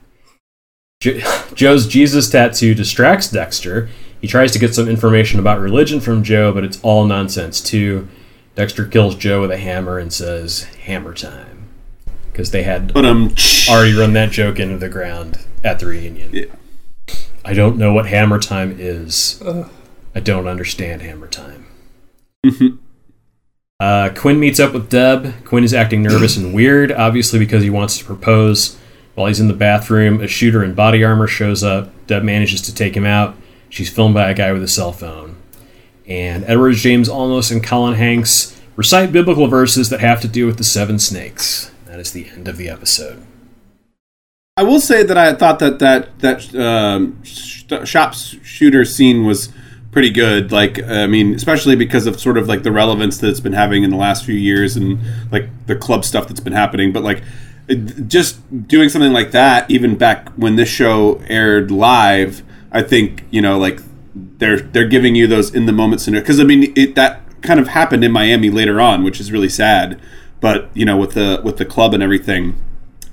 Jo- 1.00 1.20
Joe's 1.54 1.86
Jesus 1.86 2.30
tattoo 2.30 2.74
distracts 2.74 3.30
Dexter. 3.30 3.88
He 4.20 4.26
tries 4.26 4.52
to 4.52 4.58
get 4.58 4.74
some 4.74 4.88
information 4.88 5.38
about 5.38 5.60
religion 5.60 6.00
from 6.00 6.24
Joe, 6.24 6.52
but 6.52 6.64
it's 6.64 6.80
all 6.82 7.04
nonsense, 7.04 7.60
too. 7.60 8.08
Dexter 8.56 8.84
kills 8.84 9.14
Joe 9.14 9.40
with 9.40 9.52
a 9.52 9.58
hammer 9.58 9.98
and 9.98 10.12
says, 10.12 10.64
Hammer 10.84 11.14
time. 11.14 11.68
Because 12.32 12.50
they 12.50 12.64
had 12.64 12.96
um, 12.96 13.34
already 13.68 13.94
run 13.94 14.12
that 14.14 14.30
joke 14.30 14.58
into 14.58 14.76
the 14.76 14.88
ground 14.88 15.38
at 15.62 15.78
the 15.78 15.86
reunion. 15.86 16.30
Yeah. 16.32 16.46
I 17.48 17.54
don't 17.54 17.78
know 17.78 17.94
what 17.94 18.06
hammer 18.06 18.38
time 18.38 18.76
is. 18.78 19.42
I 20.14 20.20
don't 20.20 20.46
understand 20.46 21.00
hammer 21.00 21.26
time. 21.28 21.64
uh, 23.80 24.10
Quinn 24.14 24.38
meets 24.38 24.60
up 24.60 24.74
with 24.74 24.90
Deb. 24.90 25.46
Quinn 25.46 25.64
is 25.64 25.72
acting 25.72 26.02
nervous 26.02 26.36
and 26.36 26.52
weird, 26.52 26.92
obviously 26.92 27.38
because 27.38 27.62
he 27.62 27.70
wants 27.70 27.96
to 27.96 28.04
propose. 28.04 28.76
While 29.14 29.28
he's 29.28 29.40
in 29.40 29.48
the 29.48 29.54
bathroom, 29.54 30.20
a 30.20 30.28
shooter 30.28 30.62
in 30.62 30.74
body 30.74 31.02
armor 31.02 31.26
shows 31.26 31.64
up. 31.64 31.90
Deb 32.06 32.22
manages 32.22 32.60
to 32.62 32.74
take 32.74 32.94
him 32.94 33.06
out. 33.06 33.34
She's 33.70 33.88
filmed 33.88 34.14
by 34.14 34.28
a 34.28 34.34
guy 34.34 34.52
with 34.52 34.62
a 34.62 34.68
cell 34.68 34.92
phone. 34.92 35.36
And 36.06 36.44
Edward 36.44 36.74
James 36.74 37.08
Olmos 37.08 37.50
and 37.50 37.64
Colin 37.64 37.94
Hanks 37.94 38.60
recite 38.76 39.10
biblical 39.10 39.46
verses 39.46 39.88
that 39.88 40.00
have 40.00 40.20
to 40.20 40.28
do 40.28 40.44
with 40.44 40.58
the 40.58 40.64
seven 40.64 40.98
snakes. 40.98 41.70
That 41.86 41.98
is 41.98 42.12
the 42.12 42.28
end 42.28 42.46
of 42.46 42.58
the 42.58 42.68
episode. 42.68 43.24
I 44.58 44.64
will 44.64 44.80
say 44.80 45.04
that 45.04 45.16
I 45.16 45.34
thought 45.34 45.60
that 45.60 45.78
that 45.78 46.18
that 46.18 46.52
um, 46.56 47.22
sh- 47.22 47.62
shop 47.84 48.14
shooter 48.14 48.84
scene 48.84 49.24
was 49.24 49.52
pretty 49.92 50.10
good. 50.10 50.50
Like, 50.50 50.82
I 50.82 51.06
mean, 51.06 51.32
especially 51.32 51.76
because 51.76 52.08
of 52.08 52.18
sort 52.18 52.36
of 52.36 52.48
like 52.48 52.64
the 52.64 52.72
relevance 52.72 53.18
that 53.18 53.30
it's 53.30 53.38
been 53.38 53.52
having 53.52 53.84
in 53.84 53.90
the 53.90 53.96
last 53.96 54.24
few 54.24 54.34
years 54.34 54.76
and 54.76 54.98
like 55.30 55.48
the 55.68 55.76
club 55.76 56.04
stuff 56.04 56.26
that's 56.26 56.40
been 56.40 56.54
happening. 56.54 56.92
But 56.92 57.04
like, 57.04 57.22
just 58.08 58.40
doing 58.66 58.88
something 58.88 59.12
like 59.12 59.30
that, 59.30 59.70
even 59.70 59.96
back 59.96 60.28
when 60.30 60.56
this 60.56 60.68
show 60.68 61.22
aired 61.28 61.70
live, 61.70 62.42
I 62.72 62.82
think 62.82 63.26
you 63.30 63.40
know, 63.40 63.60
like 63.60 63.80
they're 64.12 64.58
they're 64.58 64.88
giving 64.88 65.14
you 65.14 65.28
those 65.28 65.54
in 65.54 65.66
the 65.66 65.72
moment 65.72 66.00
scenario 66.00 66.24
because 66.24 66.40
I 66.40 66.44
mean 66.44 66.72
it 66.74 66.96
that 66.96 67.20
kind 67.42 67.60
of 67.60 67.68
happened 67.68 68.02
in 68.02 68.10
Miami 68.10 68.50
later 68.50 68.80
on, 68.80 69.04
which 69.04 69.20
is 69.20 69.30
really 69.30 69.50
sad. 69.50 70.00
But 70.40 70.68
you 70.74 70.84
know, 70.84 70.96
with 70.96 71.12
the 71.12 71.40
with 71.44 71.58
the 71.58 71.64
club 71.64 71.94
and 71.94 72.02
everything 72.02 72.60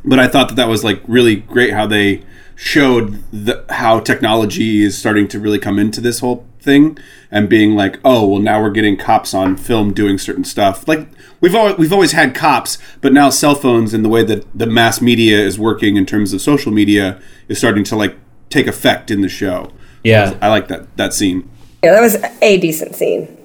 but 0.06 0.20
I 0.20 0.28
thought 0.28 0.50
that 0.50 0.56
that 0.56 0.68
was 0.68 0.84
like 0.84 1.02
really 1.08 1.38
great 1.38 1.74
how 1.74 1.88
they 1.88 2.24
showed 2.56 3.24
the, 3.32 3.66
how 3.70 4.00
technology 4.00 4.84
is 4.84 4.98
starting 4.98 5.28
to 5.28 5.40
really 5.40 5.60
come 5.60 5.78
into 5.78 6.00
this 6.00 6.20
whole 6.20 6.46
thing 6.60 6.98
and 7.32 7.50
being 7.50 7.76
like, 7.76 8.00
oh, 8.06 8.26
well, 8.28 8.42
now 8.42 8.62
we're 8.62 8.72
getting 8.72 8.98
cops 8.98 9.34
on 9.34 9.58
film 9.58 9.94
doing 9.94 10.18
certain 10.18 10.44
stuff. 10.44 10.88
Like 10.88 11.08
we've 11.42 11.56
always, 11.56 11.78
we've 11.78 11.94
always 11.94 12.14
had 12.14 12.34
cops, 12.34 12.78
but 13.02 13.14
now 13.14 13.30
cell 13.30 13.56
phones 13.56 13.94
and 13.94 14.06
the 14.06 14.10
way 14.10 14.24
that 14.24 14.46
the 14.58 14.66
mass 14.66 15.02
media 15.02 15.40
is 15.40 15.60
working 15.60 15.98
in 15.98 16.06
terms 16.06 16.34
of 16.34 16.42
social 16.42 16.72
media 16.72 17.22
is 17.48 17.58
starting 17.58 17.84
to 17.86 17.96
like 17.96 18.16
take 18.50 18.68
effect 18.68 19.12
in 19.12 19.22
the 19.22 19.30
show. 19.30 19.72
Yeah. 20.04 20.38
I 20.42 20.50
like 20.50 20.68
that 20.68 20.96
that 20.98 21.14
scene. 21.14 21.50
Yeah, 21.84 21.94
that 21.94 22.02
was 22.02 22.16
a 22.42 22.58
decent 22.58 22.96
scene. 22.96 23.38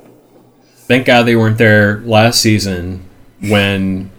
thank 0.74 1.06
God 1.06 1.24
they 1.24 1.36
weren't 1.36 1.58
there 1.58 2.00
last 2.00 2.40
season 2.40 3.04
when 3.40 4.10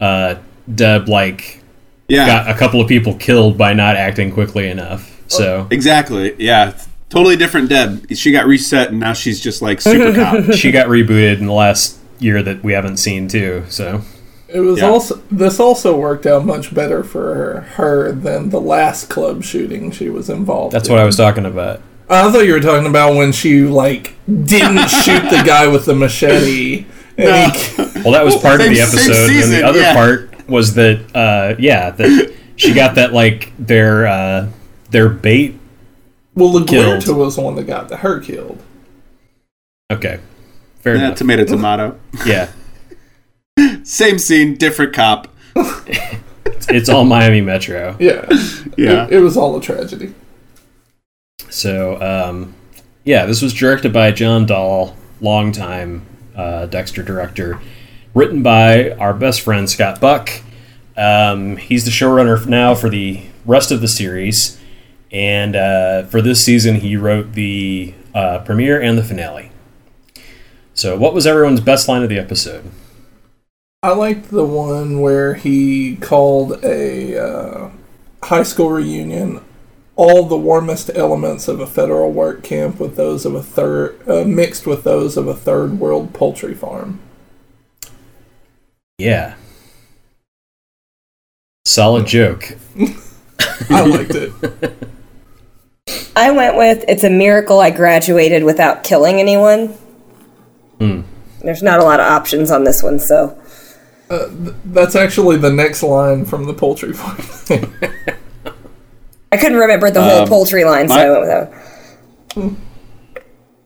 uh, 0.00 0.36
Deb 0.72 1.08
like 1.08 1.62
Yeah, 2.08 2.26
got 2.26 2.48
a 2.50 2.58
couple 2.58 2.80
of 2.80 2.88
people 2.88 3.14
killed 3.14 3.58
by 3.58 3.72
not 3.72 3.96
acting 3.96 4.30
quickly 4.32 4.68
enough. 4.68 5.12
Oh, 5.24 5.24
so 5.28 5.66
exactly. 5.70 6.34
Yeah, 6.38 6.78
totally 7.08 7.36
different. 7.36 7.68
Deb, 7.68 8.14
she 8.14 8.30
got 8.32 8.46
reset 8.46 8.90
and 8.90 9.00
now 9.00 9.12
she's 9.12 9.40
just 9.40 9.60
like 9.62 9.80
super 9.80 10.14
cop. 10.14 10.52
she 10.54 10.70
got 10.70 10.86
rebooted 10.86 11.38
in 11.38 11.46
the 11.46 11.52
last 11.52 11.98
year 12.20 12.42
that 12.42 12.62
we 12.62 12.72
haven't 12.72 12.98
seen 12.98 13.26
too. 13.28 13.64
So 13.68 14.02
It 14.48 14.60
was 14.60 14.78
Yeah. 14.78 14.86
also 14.88 15.20
this 15.30 15.58
also 15.58 15.96
worked 15.98 16.26
out 16.26 16.44
much 16.46 16.72
better 16.72 17.02
for 17.02 17.34
her, 17.34 17.60
her 17.74 18.12
than 18.12 18.50
the 18.50 18.60
last 18.60 19.10
club 19.10 19.42
shooting 19.42 19.90
she 19.90 20.08
was 20.08 20.30
involved. 20.30 20.72
that's 20.74 20.88
in. 20.88 20.94
what 20.94 21.02
I 21.02 21.04
was 21.06 21.16
talking 21.16 21.44
about. 21.44 21.80
I 22.08 22.30
thought 22.30 22.44
you 22.46 22.52
were 22.52 22.60
talking 22.60 22.86
about 22.86 23.16
when 23.16 23.32
she 23.32 23.62
like 23.62 24.14
didn't 24.28 24.86
shoot 25.02 25.28
the 25.28 25.42
guy 25.44 25.66
with 25.66 25.86
the 25.86 25.94
machete. 25.96 26.86
And 27.18 27.52
he, 27.52 27.82
Well, 28.02 28.12
that 28.12 28.24
was 28.24 28.36
part 28.36 28.60
of 28.60 28.66
Same- 28.66 28.74
the 28.76 28.86
same 28.86 29.10
episode, 29.10 29.42
and 29.42 29.52
the 29.52 29.62
other 29.66 29.80
yeah. 29.80 29.94
part 29.94 30.30
was 30.48 30.74
that 30.74 31.00
uh, 31.14 31.56
yeah, 31.58 31.90
that 31.90 32.34
she 32.56 32.72
got 32.74 32.94
that 32.96 33.12
like 33.12 33.52
their 33.58 34.06
uh, 34.06 34.48
their 34.90 35.08
bait. 35.08 35.58
well, 36.34 36.52
Killed. 36.64 37.02
LaGuerta 37.02 37.16
was 37.16 37.36
the 37.36 37.42
one 37.42 37.54
that 37.56 37.64
got 37.66 37.90
her 37.92 38.20
killed. 38.20 38.62
Okay, 39.92 40.18
fair 40.80 40.96
Yeah, 40.96 41.06
enough. 41.06 41.18
tomato, 41.18 41.44
tomato. 41.46 41.98
Yeah, 42.24 42.50
Same 43.84 44.18
scene, 44.18 44.56
different 44.56 44.92
cop. 44.92 45.28
it's 46.68 46.88
all 46.88 47.04
Miami 47.04 47.40
Metro. 47.40 47.96
Yeah, 48.00 48.26
Yeah. 48.76 49.06
it, 49.06 49.14
it 49.14 49.20
was 49.20 49.36
all 49.36 49.56
a 49.56 49.60
tragedy. 49.60 50.12
So, 51.50 52.00
um, 52.02 52.54
yeah, 53.04 53.24
this 53.26 53.40
was 53.42 53.54
directed 53.54 53.92
by 53.92 54.10
John 54.10 54.46
Dahl, 54.46 54.96
longtime 55.20 56.02
uh, 56.34 56.66
Dexter 56.66 57.02
director, 57.02 57.60
written 58.16 58.42
by 58.42 58.92
our 58.92 59.12
best 59.12 59.42
friend 59.42 59.68
Scott 59.68 60.00
Buck. 60.00 60.30
Um, 60.96 61.58
he's 61.58 61.84
the 61.84 61.90
showrunner 61.90 62.46
now 62.46 62.74
for 62.74 62.88
the 62.88 63.20
rest 63.44 63.70
of 63.70 63.82
the 63.82 63.88
series, 63.88 64.58
and 65.12 65.54
uh, 65.54 66.04
for 66.04 66.22
this 66.22 66.42
season, 66.42 66.76
he 66.76 66.96
wrote 66.96 67.34
the 67.34 67.92
uh, 68.14 68.38
premiere 68.38 68.80
and 68.80 68.96
the 68.96 69.04
finale. 69.04 69.50
So, 70.72 70.96
what 70.96 71.12
was 71.12 71.26
everyone's 71.26 71.60
best 71.60 71.88
line 71.88 72.02
of 72.02 72.08
the 72.08 72.18
episode? 72.18 72.64
I 73.82 73.90
liked 73.90 74.30
the 74.30 74.46
one 74.46 75.02
where 75.02 75.34
he 75.34 75.96
called 75.96 76.64
a 76.64 77.22
uh, 77.22 77.70
high 78.22 78.44
school 78.44 78.70
reunion 78.70 79.44
all 79.94 80.24
the 80.24 80.36
warmest 80.36 80.90
elements 80.94 81.48
of 81.48 81.60
a 81.60 81.66
federal 81.66 82.12
work 82.12 82.42
camp 82.42 82.80
with 82.80 82.96
those 82.96 83.26
of 83.26 83.34
a 83.34 83.42
third 83.42 84.08
uh, 84.08 84.24
mixed 84.24 84.66
with 84.66 84.84
those 84.84 85.18
of 85.18 85.28
a 85.28 85.34
third 85.34 85.78
world 85.78 86.14
poultry 86.14 86.54
farm. 86.54 87.00
Yeah. 88.98 89.34
Solid 91.66 92.06
joke. 92.06 92.52
I 93.70 93.84
liked 93.84 94.14
it. 94.14 94.32
I 96.16 96.30
went 96.30 96.56
with 96.56 96.84
it's 96.88 97.04
a 97.04 97.10
miracle 97.10 97.60
I 97.60 97.70
graduated 97.70 98.42
without 98.44 98.84
killing 98.84 99.20
anyone. 99.20 99.76
There's 101.42 101.62
not 101.62 101.78
a 101.78 101.84
lot 101.84 102.00
of 102.00 102.06
options 102.06 102.50
on 102.50 102.64
this 102.64 102.82
one, 102.82 102.98
so 102.98 103.38
That's 104.08 104.96
actually 104.96 105.36
the 105.36 105.52
next 105.52 105.82
line 105.82 106.24
from 106.24 106.44
the 106.46 106.54
poultry 106.54 106.92
farm. 106.92 107.18
I 109.30 109.36
couldn't 109.36 109.58
remember 109.58 109.90
the 109.90 110.02
whole 110.02 110.22
Um, 110.22 110.28
poultry 110.28 110.64
line, 110.64 110.88
so 110.88 110.94
my- 110.96 111.04
I 111.04 111.10
went 111.10 111.20
with 111.20 111.30
that. 112.36 112.52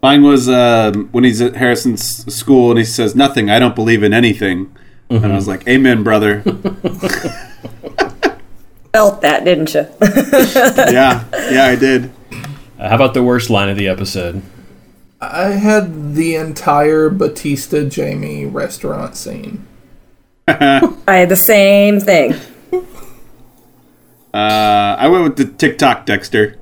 Mine 0.03 0.23
was 0.23 0.49
um, 0.49 1.09
when 1.13 1.25
he's 1.25 1.41
at 1.41 1.57
Harrison's 1.57 2.35
school 2.35 2.71
and 2.71 2.79
he 2.79 2.85
says, 2.85 3.15
Nothing, 3.15 3.49
I 3.51 3.59
don't 3.59 3.75
believe 3.75 4.03
in 4.03 4.13
anything. 4.13 4.75
And 5.11 5.27
I 5.27 5.35
was 5.35 5.49
like, 5.49 5.67
Amen, 5.67 6.03
brother. 6.05 6.43
Felt 8.93 9.21
that, 9.23 9.45
didn't 9.45 9.75
you? 9.75 9.87
yeah, 10.93 11.25
yeah, 11.51 11.65
I 11.65 11.77
did. 11.77 12.11
Uh, 12.79 12.89
how 12.89 12.95
about 12.95 13.15
the 13.15 13.23
worst 13.23 13.51
line 13.51 13.69
of 13.69 13.77
the 13.77 13.89
episode? 13.89 14.43
I 15.21 15.49
had 15.51 16.15
the 16.15 16.35
entire 16.37 17.11
Batista 17.11 17.85
Jamie 17.89 18.47
restaurant 18.47 19.17
scene. 19.17 19.67
I 20.49 20.93
had 21.07 21.29
the 21.29 21.37
same 21.37 22.01
thing. 22.01 22.35
Uh, 24.33 24.97
I 24.99 25.09
went 25.09 25.25
with 25.25 25.37
the 25.37 25.45
TikTok 25.57 26.07
Dexter. 26.07 26.57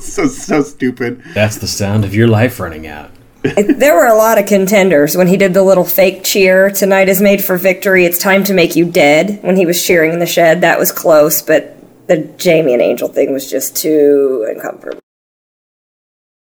so 0.00 0.26
so 0.26 0.62
stupid. 0.62 1.22
That's 1.34 1.58
the 1.58 1.66
sound 1.66 2.04
of 2.04 2.14
your 2.14 2.28
life 2.28 2.60
running 2.60 2.86
out. 2.86 3.10
It- 3.44 3.78
there 3.78 3.94
were 3.94 4.06
a 4.06 4.14
lot 4.16 4.38
of 4.38 4.46
contenders 4.46 5.16
when 5.16 5.28
he 5.28 5.36
did 5.36 5.54
the 5.54 5.62
little 5.62 5.84
fake 5.84 6.24
cheer. 6.24 6.70
Tonight 6.70 7.08
is 7.08 7.20
made 7.20 7.42
for 7.44 7.56
victory. 7.56 8.04
It's 8.04 8.18
time 8.18 8.42
to 8.44 8.54
make 8.54 8.74
you 8.76 8.84
dead. 8.84 9.38
When 9.42 9.56
he 9.56 9.64
was 9.66 9.82
cheering 9.84 10.12
in 10.12 10.18
the 10.18 10.26
shed, 10.26 10.60
that 10.62 10.78
was 10.78 10.90
close, 10.92 11.40
but 11.42 11.76
the 12.08 12.18
Jamie 12.38 12.72
and 12.72 12.82
Angel 12.82 13.08
thing 13.08 13.32
was 13.32 13.48
just 13.50 13.76
too 13.76 14.46
uncomfortable. 14.48 14.98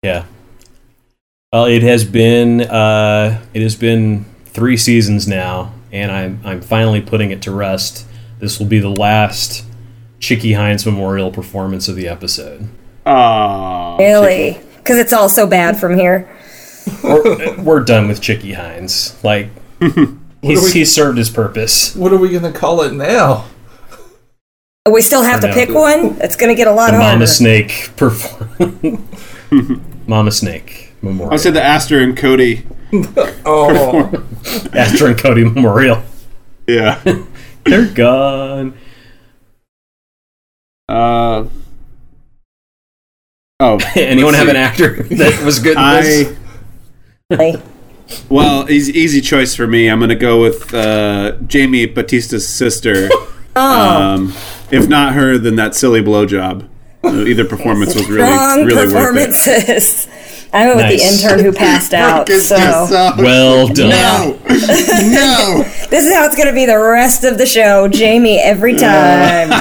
Yeah. 0.04 0.26
Well, 1.52 1.66
it 1.66 1.84
has 1.84 2.04
been 2.04 2.62
uh, 2.62 3.42
it 3.54 3.62
has 3.62 3.76
been 3.76 4.26
three 4.48 4.76
seasons 4.78 5.28
now, 5.28 5.72
and 5.92 6.12
I'm 6.12 6.42
I'm 6.44 6.62
finally 6.62 7.02
putting 7.02 7.32
it 7.32 7.42
to 7.44 7.52
rest. 7.52 8.06
This 8.40 8.60
will 8.60 8.66
be 8.66 8.80
the 8.80 8.90
last 8.90 9.64
Chicky 10.20 10.54
Hines 10.54 10.86
Memorial 10.86 11.32
performance 11.32 11.88
of 11.88 11.96
the 11.96 12.08
episode. 12.08 12.68
Oh, 13.06 13.98
Really? 13.98 14.60
Because 14.78 14.98
it's 14.98 15.14
all 15.14 15.30
so 15.30 15.48
bad 15.48 15.80
from 15.80 15.98
here. 15.98 16.30
We're, 17.04 17.56
we're 17.62 17.80
done 17.84 18.08
with 18.08 18.22
Chicky 18.22 18.54
Hines. 18.54 19.22
Like 19.24 19.50
he's, 19.80 19.96
we- 20.64 20.72
he's 20.72 20.94
served 20.94 21.18
his 21.18 21.30
purpose. 21.30 21.96
What 21.96 22.14
are 22.14 22.18
we 22.18 22.30
gonna 22.30 22.52
call 22.54 22.82
it 22.82 22.94
now? 22.94 23.46
We 24.92 25.02
still 25.02 25.24
have 25.24 25.36
For 25.40 25.48
to 25.48 25.48
now. 25.48 25.54
pick 25.54 25.70
one. 25.70 26.18
It's 26.20 26.36
going 26.36 26.50
to 26.50 26.56
get 26.56 26.68
a 26.68 26.72
lot 26.74 26.92
The 26.92 26.98
harder. 26.98 27.14
Mama 27.14 27.26
Snake 27.28 27.92
perform. 27.96 29.08
Mama 30.08 30.30
Snake 30.30 30.92
Memorial. 31.02 31.34
I 31.34 31.38
said 31.38 31.54
the 31.54 31.64
Astor 31.64 32.00
and 32.02 32.18
Cody. 32.18 32.66
Oh, 33.46 34.12
Astor 34.74 35.08
and 35.08 35.18
Cody 35.18 35.46
Memorial. 35.46 36.04
Yeah. 36.68 37.02
They're 37.64 37.88
gone. 37.94 38.78
Uh. 40.90 41.46
Oh, 43.62 43.80
Anyone 43.96 44.34
have 44.34 44.50
an 44.50 44.58
actor 44.58 45.04
that 45.04 45.44
was 45.46 45.60
good 45.60 45.78
in 45.78 45.84
this? 46.02 46.38
I 47.40 47.62
well, 48.30 48.70
easy, 48.70 48.92
easy 49.00 49.22
choice 49.22 49.56
for 49.56 49.66
me. 49.66 49.88
I'm 49.90 50.00
gonna 50.00 50.16
go 50.16 50.42
with 50.42 50.74
uh, 50.74 51.38
Jamie 51.48 51.86
Batista's 51.88 52.48
sister. 52.48 53.10
Um, 53.56 54.34
if 54.72 54.90
not 54.90 55.14
her, 55.14 55.38
then 55.38 55.58
that 55.58 55.76
silly 55.76 56.02
blowjob. 56.02 56.68
Either 57.06 57.46
performance 57.46 57.94
was 57.94 58.10
really, 58.10 58.26
Strong 58.28 58.66
really 58.66 58.76
worth 58.92 59.16
it. 59.16 59.30
performances. 59.30 60.08
I 60.52 60.66
went 60.66 60.78
with 60.78 61.00
the 61.00 61.06
intern 61.06 61.46
who 61.46 61.52
passed 61.54 61.94
out. 61.94 62.28
So 62.30 62.56
Well 63.20 63.68
done. 63.74 63.90
no, 63.90 64.40
no. 64.50 65.64
this 65.92 66.08
is 66.08 66.16
how 66.16 66.26
it's 66.26 66.36
going 66.36 66.48
to 66.48 66.54
be 66.56 66.66
the 66.66 66.80
rest 66.80 67.24
of 67.26 67.38
the 67.38 67.46
show. 67.46 67.88
Jamie 67.88 68.40
every 68.40 68.76
time. 68.76 69.52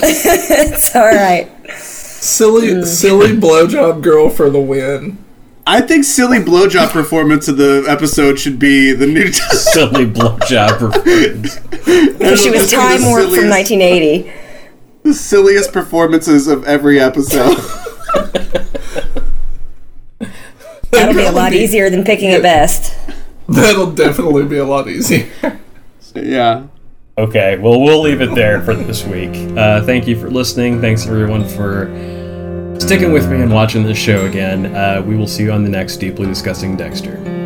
it's 0.00 0.96
all 0.96 1.06
right. 1.06 1.48
silly, 1.76 2.84
silly 2.84 3.28
blowjob 3.36 4.02
girl 4.02 4.28
for 4.28 4.50
the 4.50 4.60
win. 4.60 5.18
I 5.70 5.82
think 5.82 6.04
silly 6.04 6.38
blowjob 6.38 6.92
performance 6.92 7.46
of 7.46 7.58
the 7.58 7.84
episode 7.86 8.38
should 8.38 8.58
be 8.58 8.94
the 8.94 9.06
new. 9.06 9.30
Silly 9.32 10.06
blowjob 10.06 10.78
performance. 10.78 11.58
Because 11.58 12.40
she 12.42 12.48
was 12.50 12.62
This 12.62 12.72
is 12.72 12.78
time 12.78 13.04
warped 13.04 13.28
from 13.34 13.50
1980. 13.50 14.32
the 15.02 15.12
silliest 15.12 15.74
performances 15.74 16.46
of 16.48 16.64
every 16.64 16.98
episode. 16.98 17.58
That'll 20.90 21.14
be 21.14 21.24
a 21.24 21.32
lot 21.32 21.52
easier 21.52 21.90
than 21.90 22.02
picking 22.02 22.34
a 22.34 22.40
best. 22.40 22.94
That'll 23.46 23.92
definitely 23.92 24.46
be 24.46 24.56
a 24.56 24.64
lot 24.64 24.88
easier. 24.88 25.28
yeah. 26.14 26.66
Okay, 27.18 27.58
well, 27.58 27.78
we'll 27.78 28.00
leave 28.00 28.22
it 28.22 28.34
there 28.34 28.62
for 28.62 28.74
this 28.74 29.04
week. 29.04 29.34
Uh, 29.54 29.84
thank 29.84 30.06
you 30.06 30.18
for 30.18 30.30
listening. 30.30 30.80
Thanks, 30.80 31.06
everyone, 31.06 31.46
for 31.46 31.88
sticking 32.78 33.12
with 33.12 33.30
me 33.30 33.40
and 33.40 33.52
watching 33.52 33.82
this 33.82 33.98
show 33.98 34.26
again. 34.26 34.74
Uh, 34.74 35.02
we 35.04 35.16
will 35.16 35.26
see 35.26 35.42
you 35.42 35.52
on 35.52 35.62
the 35.62 35.70
next 35.70 35.96
Deeply 35.98 36.26
Discussing 36.26 36.76
Dexter. 36.76 37.37